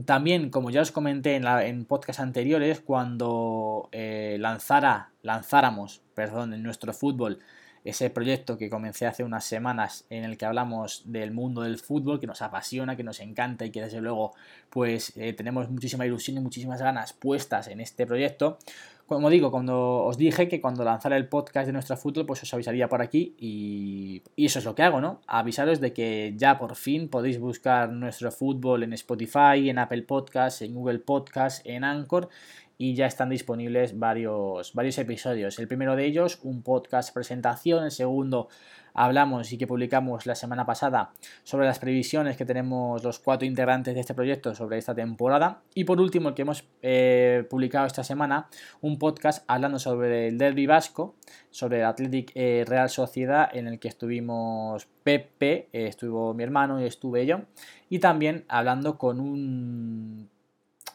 También, 0.04 0.50
como 0.50 0.70
ya 0.70 0.82
os 0.82 0.92
comenté 0.92 1.36
en, 1.36 1.46
la, 1.46 1.66
en 1.66 1.86
podcasts 1.86 2.22
anteriores, 2.22 2.82
cuando 2.82 3.88
eh, 3.94 4.36
lanzara, 4.40 5.12
lanzáramos 5.22 6.02
perdón, 6.14 6.54
en 6.54 6.64
nuestro 6.64 6.92
fútbol 6.92 7.40
ese 7.84 8.10
proyecto 8.10 8.58
que 8.58 8.70
comencé 8.70 9.06
hace 9.06 9.24
unas 9.24 9.44
semanas 9.44 10.06
en 10.10 10.24
el 10.24 10.38
que 10.38 10.46
hablamos 10.46 11.04
del 11.06 11.32
mundo 11.32 11.62
del 11.62 11.78
fútbol, 11.78 12.20
que 12.20 12.28
nos 12.28 12.42
apasiona, 12.42 12.96
que 12.96 13.04
nos 13.04 13.20
encanta 13.20 13.66
y 13.66 13.72
que 13.72 13.82
desde 13.82 14.02
luego 14.02 14.34
pues 14.70 15.14
eh, 15.18 15.34
tenemos 15.34 15.70
muchísima 15.70 16.06
ilusión 16.06 16.38
y 16.38 16.40
muchísimas 16.40 16.82
ganas 16.82 17.14
puestas 17.14 17.68
en 17.68 17.82
este 17.82 18.06
proyecto. 18.06 18.58
Como 19.06 19.30
digo, 19.30 19.52
cuando 19.52 20.06
os 20.06 20.18
dije 20.18 20.48
que 20.48 20.62
cuando 20.62 20.86
lanzara 20.86 21.18
el 21.18 21.28
podcast 21.28 21.68
de 21.68 21.74
nuestro 21.74 21.98
fútbol, 21.98 22.26
pues 22.26 22.42
os 22.42 22.54
avisaría 22.54 22.88
por 22.88 23.02
aquí 23.02 23.36
y, 23.38 24.24
y 24.38 24.46
eso 24.46 24.60
es 24.60 24.66
lo 24.66 24.76
que 24.76 24.82
hago, 24.82 25.02
¿no? 25.02 25.20
Avisaros 25.28 25.82
de 25.82 25.92
que 25.92 26.34
ya 26.38 26.58
por 26.58 26.76
fin 26.76 27.10
podéis 27.10 27.38
buscar 27.38 27.90
nuestro 27.90 28.32
fútbol 28.32 28.82
en 28.82 28.94
Spotify, 28.94 29.70
en 29.70 29.78
Apple 29.78 30.04
Podcasts, 30.04 30.62
en 30.62 30.74
Google 30.74 31.00
Podcasts, 31.00 31.62
en 31.66 31.84
Anchor 31.84 32.30
y 32.78 32.96
ya 32.96 33.06
están 33.06 33.30
disponibles 33.30 33.98
varios, 33.98 34.74
varios 34.74 34.98
episodios. 34.98 35.60
El 35.60 35.68
primero 35.68 35.96
de 35.96 36.06
ellos, 36.06 36.40
un 36.44 36.64
podcast 36.64 37.14
presentación, 37.14 37.86
el 37.86 37.92
segundo 37.92 38.50
hablamos 38.94 39.52
y 39.52 39.58
que 39.58 39.68
publicamos 39.68 40.26
la 40.26 40.36
semana 40.36 40.66
pasada 40.66 41.12
sobre 41.44 41.66
las 41.66 41.80
previsiones 41.80 42.38
que 42.38 42.46
tenemos 42.46 43.04
los 43.04 43.20
cuatro 43.20 43.48
integrantes 43.48 43.96
de 43.96 44.02
este 44.02 44.14
proyecto 44.14 44.54
sobre 44.56 44.78
esta 44.78 44.96
temporada. 44.96 45.62
Y 45.74 45.84
por 45.84 46.00
último, 46.00 46.30
el 46.30 46.36
que 46.36 46.44
hemos 46.44 46.68
eh, 46.82 47.46
publicado 47.50 47.88
esta 47.88 48.04
semana, 48.04 48.48
un 48.82 49.00
podcast 49.00 49.44
hablando 49.48 49.80
sobre 49.80 50.28
el 50.28 50.38
Derby 50.38 50.66
Vasco, 50.66 51.16
sobre 51.50 51.80
el 51.80 51.86
Athletic 51.86 52.32
eh, 52.36 52.66
Real 52.68 52.90
Sociedad, 52.90 53.50
en 53.54 53.68
el 53.68 53.80
que 53.80 53.88
estuvimos 53.88 54.88
Pepe, 55.04 55.70
eh, 55.74 55.88
estuvo 55.88 56.34
mi 56.34 56.44
hermano 56.44 56.82
y 56.82 56.86
estuve 56.86 57.26
yo. 57.26 57.42
Y 57.90 58.00
también 58.00 58.46
hablando 58.48 58.98
con 58.98 59.20
un 59.20 60.30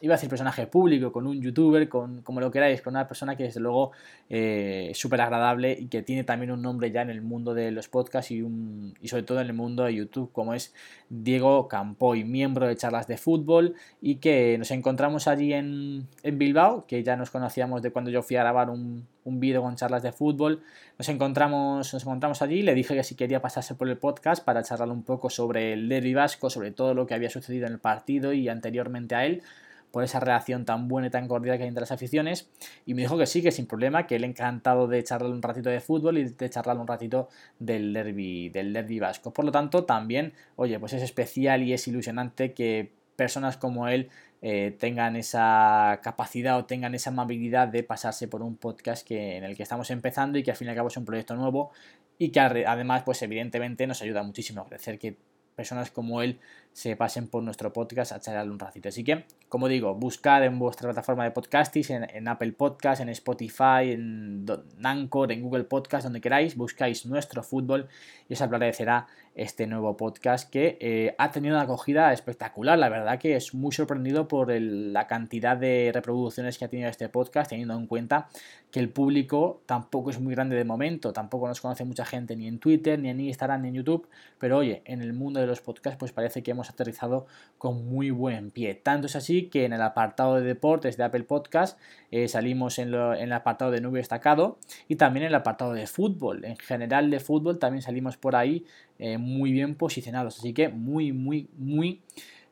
iba 0.01 0.13
a 0.13 0.17
decir 0.17 0.29
personaje 0.29 0.67
público, 0.67 1.11
con 1.11 1.27
un 1.27 1.41
youtuber, 1.41 1.87
con 1.89 2.21
como 2.21 2.39
lo 2.39 2.51
queráis, 2.51 2.81
con 2.81 2.93
una 2.93 3.07
persona 3.07 3.35
que 3.35 3.43
desde 3.43 3.59
luego 3.59 3.91
eh, 4.29 4.87
es 4.91 4.97
súper 4.97 5.21
agradable 5.21 5.77
y 5.79 5.87
que 5.87 6.01
tiene 6.01 6.23
también 6.23 6.51
un 6.51 6.61
nombre 6.61 6.91
ya 6.91 7.01
en 7.01 7.09
el 7.09 7.21
mundo 7.21 7.53
de 7.53 7.71
los 7.71 7.87
podcasts 7.87 8.31
y, 8.31 8.41
un, 8.41 8.93
y 9.01 9.07
sobre 9.07 9.23
todo 9.23 9.41
en 9.41 9.47
el 9.47 9.53
mundo 9.53 9.83
de 9.83 9.95
YouTube, 9.95 10.31
como 10.31 10.53
es 10.53 10.73
Diego 11.09 11.67
Campoy, 11.67 12.23
miembro 12.23 12.67
de 12.67 12.75
charlas 12.75 13.07
de 13.07 13.17
fútbol 13.17 13.75
y 14.01 14.15
que 14.15 14.57
nos 14.57 14.71
encontramos 14.71 15.27
allí 15.27 15.53
en, 15.53 16.07
en 16.23 16.37
Bilbao, 16.37 16.85
que 16.87 17.03
ya 17.03 17.15
nos 17.15 17.29
conocíamos 17.31 17.81
de 17.81 17.91
cuando 17.91 18.11
yo 18.11 18.21
fui 18.21 18.37
a 18.37 18.41
grabar 18.41 18.69
un, 18.69 19.05
un 19.23 19.39
vídeo 19.39 19.61
con 19.61 19.75
charlas 19.75 20.03
de 20.03 20.11
fútbol. 20.11 20.61
Nos 20.97 21.09
encontramos, 21.09 21.93
nos 21.93 22.03
encontramos 22.03 22.41
allí, 22.41 22.61
le 22.61 22.73
dije 22.73 22.95
que 22.95 23.03
si 23.03 23.15
quería 23.15 23.41
pasarse 23.41 23.75
por 23.75 23.87
el 23.89 23.97
podcast 23.97 24.43
para 24.43 24.63
charlar 24.63 24.89
un 24.89 25.03
poco 25.03 25.29
sobre 25.29 25.73
el 25.73 25.89
derby 25.89 26.13
vasco, 26.13 26.49
sobre 26.49 26.71
todo 26.71 26.93
lo 26.93 27.05
que 27.07 27.13
había 27.13 27.29
sucedido 27.29 27.67
en 27.67 27.73
el 27.73 27.79
partido 27.79 28.33
y 28.33 28.49
anteriormente 28.49 29.15
a 29.15 29.25
él 29.25 29.43
por 29.91 30.03
esa 30.03 30.19
relación 30.19 30.65
tan 30.65 30.87
buena 30.87 31.07
y 31.07 31.11
tan 31.11 31.27
cordial 31.27 31.57
que 31.57 31.63
hay 31.63 31.69
entre 31.69 31.81
las 31.81 31.91
aficiones. 31.91 32.49
Y 32.85 32.93
me 32.93 33.01
dijo 33.01 33.17
que 33.17 33.25
sí, 33.25 33.41
que 33.41 33.51
sin 33.51 33.65
problema, 33.65 34.07
que 34.07 34.15
él 34.15 34.23
encantado 34.23 34.87
de 34.87 35.03
charlar 35.03 35.31
un 35.31 35.41
ratito 35.41 35.69
de 35.69 35.79
fútbol 35.79 36.17
y 36.17 36.25
de 36.25 36.49
charlar 36.49 36.77
un 36.77 36.87
ratito 36.87 37.29
del 37.59 37.93
derby, 37.93 38.49
del 38.49 38.99
vasco. 38.99 39.33
Por 39.33 39.45
lo 39.45 39.51
tanto, 39.51 39.85
también, 39.85 40.33
oye, 40.55 40.79
pues 40.79 40.93
es 40.93 41.01
especial 41.01 41.63
y 41.63 41.73
es 41.73 41.87
ilusionante 41.87 42.53
que 42.53 42.91
personas 43.15 43.57
como 43.57 43.87
él 43.87 44.09
eh, 44.41 44.75
tengan 44.79 45.17
esa 45.17 45.99
capacidad 46.01 46.57
o 46.57 46.65
tengan 46.65 46.95
esa 46.95 47.09
amabilidad 47.09 47.67
de 47.67 47.83
pasarse 47.83 48.29
por 48.29 48.41
un 48.41 48.55
podcast 48.55 49.05
que, 49.05 49.35
en 49.35 49.43
el 49.43 49.57
que 49.57 49.63
estamos 49.63 49.91
empezando 49.91 50.37
y 50.37 50.43
que 50.43 50.51
al 50.51 50.57
fin 50.57 50.67
y 50.67 50.69
al 50.69 50.77
cabo 50.77 50.87
es 50.87 50.95
un 50.95 51.03
proyecto 51.03 51.35
nuevo 51.35 51.71
y 52.17 52.29
que 52.29 52.39
además, 52.39 53.03
pues 53.03 53.21
evidentemente 53.21 53.87
nos 53.87 54.01
ayuda 54.01 54.23
muchísimo 54.23 54.61
a 54.61 54.65
crecer, 54.65 54.99
que 54.99 55.17
personas 55.55 55.91
como 55.91 56.21
él 56.21 56.39
se 56.73 56.95
pasen 56.95 57.27
por 57.27 57.43
nuestro 57.43 57.73
podcast 57.73 58.11
a 58.11 58.19
charlar 58.19 58.49
un 58.49 58.59
ratito. 58.59 58.89
Así 58.89 59.03
que, 59.03 59.25
como 59.49 59.67
digo, 59.67 59.95
buscad 59.95 60.45
en 60.45 60.59
vuestra 60.59 60.87
plataforma 60.87 61.23
de 61.23 61.31
podcasting, 61.31 61.85
en, 61.89 62.27
Apple 62.27 62.53
Podcast, 62.53 63.01
en 63.01 63.09
Spotify, 63.09 63.91
en 63.91 64.45
Anchor, 64.83 65.31
en 65.31 65.41
Google 65.41 65.65
Podcast, 65.65 66.03
donde 66.03 66.21
queráis, 66.21 66.55
buscáis 66.55 67.05
nuestro 67.05 67.43
fútbol 67.43 67.87
y 68.27 68.33
os 68.33 68.41
agradecerá 68.41 69.07
este 69.35 69.67
nuevo 69.67 69.95
podcast 69.95 70.49
que 70.49 70.77
eh, 70.81 71.15
ha 71.17 71.31
tenido 71.31 71.55
una 71.55 71.63
acogida 71.63 72.11
espectacular. 72.11 72.77
La 72.77 72.89
verdad 72.89 73.19
que 73.19 73.35
es 73.35 73.53
muy 73.53 73.71
sorprendido 73.71 74.27
por 74.27 74.51
la 74.51 75.07
cantidad 75.07 75.55
de 75.55 75.91
reproducciones 75.93 76.57
que 76.57 76.65
ha 76.65 76.67
tenido 76.67 76.89
este 76.89 77.07
podcast, 77.09 77.49
teniendo 77.49 77.73
en 77.75 77.87
cuenta 77.87 78.27
que 78.71 78.79
el 78.79 78.89
público 78.89 79.61
tampoco 79.65 80.09
es 80.09 80.19
muy 80.19 80.33
grande 80.35 80.55
de 80.55 80.63
momento, 80.63 81.13
tampoco 81.13 81.47
nos 81.47 81.61
conoce 81.61 81.85
mucha 81.85 82.05
gente 82.05 82.35
ni 82.35 82.47
en 82.47 82.59
Twitter, 82.59 82.99
ni 82.99 83.09
en 83.09 83.19
Instagram, 83.19 83.61
ni 83.61 83.69
en 83.69 83.75
YouTube, 83.75 84.07
pero 84.37 84.57
oye, 84.57 84.81
en 84.85 85.01
el 85.01 85.13
mundo 85.13 85.39
de 85.39 85.47
los 85.47 85.61
podcasts 85.61 85.97
pues 85.97 86.11
parece 86.11 86.43
que 86.43 86.51
hemos 86.51 86.58
aterrizado 86.67 87.27
con 87.59 87.87
muy 87.87 88.09
buen 88.09 88.49
pie. 88.49 88.73
Tanto 88.73 89.05
es 89.05 89.15
así 89.15 89.49
que 89.49 89.65
en 89.65 89.73
el 89.73 89.81
apartado 89.83 90.35
de 90.35 90.41
deportes 90.41 90.97
de 90.97 91.03
Apple 91.03 91.25
Podcast 91.25 91.79
eh, 92.09 92.27
salimos 92.27 92.79
en, 92.79 92.93
el 92.95 93.33
apartado 93.33 93.69
de 93.69 93.81
nube 93.81 93.99
destacado 93.99 94.57
y 94.87 94.95
también 94.95 95.25
en 95.25 95.27
el 95.27 95.35
apartado 95.35 95.73
de 95.73 95.85
fútbol. 95.85 96.43
En 96.43 96.57
general 96.57 97.11
de 97.11 97.19
fútbol 97.19 97.59
también 97.59 97.83
salimos 97.83 98.17
por 98.17 98.35
ahí 98.35 98.65
eh, 98.97 99.19
muy 99.19 99.51
bien 99.51 99.75
posicionados. 99.75 100.39
Así 100.39 100.53
que 100.53 100.69
muy, 100.69 101.11
muy, 101.11 101.47
muy 101.55 102.01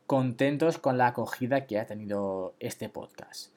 contentos 0.06 0.78
con 0.78 0.98
la 0.98 1.08
acogida 1.08 1.66
que 1.66 1.80
ha 1.80 1.88
tenido 1.88 2.54
este 2.60 2.90
podcast. 2.90 3.52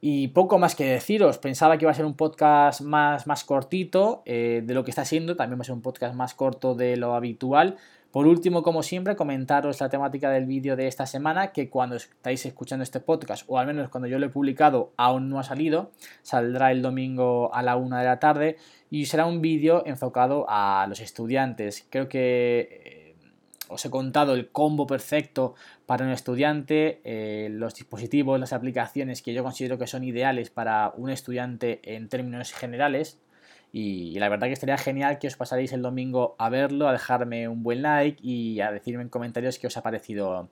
Y 0.00 0.28
poco 0.28 0.58
más 0.58 0.76
que 0.76 0.84
deciros, 0.84 1.38
pensaba 1.38 1.76
que 1.76 1.84
iba 1.84 1.90
a 1.90 1.94
ser 1.94 2.04
un 2.04 2.14
podcast 2.14 2.82
más, 2.82 3.26
más 3.26 3.42
cortito 3.42 4.22
eh, 4.26 4.62
de 4.64 4.74
lo 4.74 4.84
que 4.84 4.90
está 4.90 5.04
siendo, 5.04 5.34
también 5.34 5.58
va 5.58 5.62
a 5.62 5.64
ser 5.64 5.74
un 5.74 5.82
podcast 5.82 6.14
más 6.14 6.34
corto 6.34 6.76
de 6.76 6.96
lo 6.96 7.14
habitual, 7.14 7.76
por 8.18 8.26
último, 8.26 8.64
como 8.64 8.82
siempre, 8.82 9.14
comentaros 9.14 9.80
la 9.80 9.90
temática 9.90 10.28
del 10.28 10.44
vídeo 10.44 10.74
de 10.74 10.88
esta 10.88 11.06
semana, 11.06 11.52
que 11.52 11.70
cuando 11.70 11.94
estáis 11.94 12.44
escuchando 12.46 12.82
este 12.82 12.98
podcast, 12.98 13.44
o 13.46 13.60
al 13.60 13.68
menos 13.68 13.90
cuando 13.90 14.08
yo 14.08 14.18
lo 14.18 14.26
he 14.26 14.28
publicado, 14.28 14.92
aún 14.96 15.28
no 15.28 15.38
ha 15.38 15.44
salido, 15.44 15.92
saldrá 16.22 16.72
el 16.72 16.82
domingo 16.82 17.54
a 17.54 17.62
la 17.62 17.76
una 17.76 18.00
de 18.00 18.06
la 18.06 18.18
tarde 18.18 18.56
y 18.90 19.06
será 19.06 19.24
un 19.24 19.40
vídeo 19.40 19.84
enfocado 19.86 20.46
a 20.48 20.84
los 20.88 20.98
estudiantes. 20.98 21.86
Creo 21.90 22.08
que 22.08 22.82
eh, 22.84 23.14
os 23.68 23.84
he 23.84 23.90
contado 23.90 24.34
el 24.34 24.48
combo 24.48 24.88
perfecto 24.88 25.54
para 25.86 26.04
un 26.04 26.10
estudiante, 26.10 27.00
eh, 27.04 27.50
los 27.52 27.76
dispositivos, 27.76 28.40
las 28.40 28.52
aplicaciones 28.52 29.22
que 29.22 29.32
yo 29.32 29.44
considero 29.44 29.78
que 29.78 29.86
son 29.86 30.02
ideales 30.02 30.50
para 30.50 30.92
un 30.96 31.10
estudiante 31.10 31.80
en 31.84 32.08
términos 32.08 32.52
generales, 32.52 33.20
y, 33.72 34.18
la 34.18 34.28
verdad 34.28 34.46
que 34.46 34.52
estaría 34.54 34.78
genial 34.78 35.18
que 35.18 35.28
os 35.28 35.36
pasaréis 35.36 35.72
el 35.72 35.82
domingo 35.82 36.36
a 36.38 36.48
verlo, 36.48 36.88
a 36.88 36.92
dejarme 36.92 37.48
un 37.48 37.62
buen 37.62 37.82
like 37.82 38.18
y 38.22 38.60
a 38.60 38.72
decirme 38.72 39.02
en 39.02 39.08
comentarios 39.08 39.58
qué 39.58 39.66
os 39.66 39.76
ha 39.76 39.82
parecido 39.82 40.48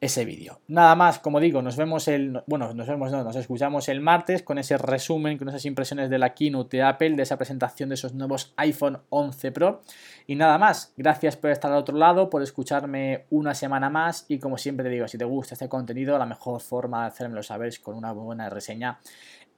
ese 0.00 0.26
vídeo. 0.26 0.60
Nada 0.68 0.94
más, 0.94 1.18
como 1.18 1.40
digo, 1.40 1.62
nos 1.62 1.76
vemos 1.76 2.08
el. 2.08 2.42
Bueno, 2.46 2.74
nos 2.74 2.86
vemos, 2.86 3.10
no, 3.10 3.24
nos 3.24 3.36
escuchamos 3.36 3.88
el 3.88 4.00
martes 4.00 4.42
con 4.42 4.58
ese 4.58 4.76
resumen, 4.76 5.38
con 5.38 5.48
esas 5.48 5.64
impresiones 5.64 6.10
de 6.10 6.18
la 6.18 6.34
keynote 6.34 6.76
de 6.76 6.82
Apple, 6.82 7.16
de 7.16 7.22
esa 7.22 7.38
presentación 7.38 7.88
de 7.88 7.94
esos 7.94 8.12
nuevos 8.12 8.52
iPhone 8.56 8.98
11 9.08 9.52
Pro. 9.52 9.80
Y 10.26 10.34
nada 10.34 10.58
más, 10.58 10.92
gracias 10.96 11.36
por 11.36 11.50
estar 11.50 11.72
al 11.72 11.78
otro 11.78 11.96
lado, 11.96 12.28
por 12.28 12.42
escucharme 12.42 13.24
una 13.30 13.54
semana 13.54 13.88
más. 13.88 14.26
Y 14.28 14.38
como 14.38 14.58
siempre 14.58 14.84
te 14.84 14.90
digo, 14.90 15.08
si 15.08 15.16
te 15.16 15.24
gusta 15.24 15.54
este 15.54 15.68
contenido, 15.70 16.18
la 16.18 16.26
mejor 16.26 16.60
forma 16.60 17.02
de 17.02 17.08
hacérmelo 17.08 17.42
saber 17.42 17.68
es 17.68 17.78
con 17.78 17.94
una 17.94 18.12
buena 18.12 18.50
reseña 18.50 18.98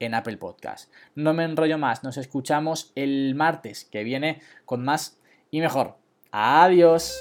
en 0.00 0.14
Apple 0.14 0.36
Podcast. 0.36 0.92
No 1.14 1.34
me 1.34 1.44
enrollo 1.44 1.78
más, 1.78 2.04
nos 2.04 2.16
escuchamos 2.16 2.92
el 2.94 3.34
martes 3.34 3.84
que 3.84 4.04
viene 4.04 4.40
con 4.64 4.84
más 4.84 5.18
y 5.50 5.60
mejor. 5.60 5.96
Adiós. 6.30 7.20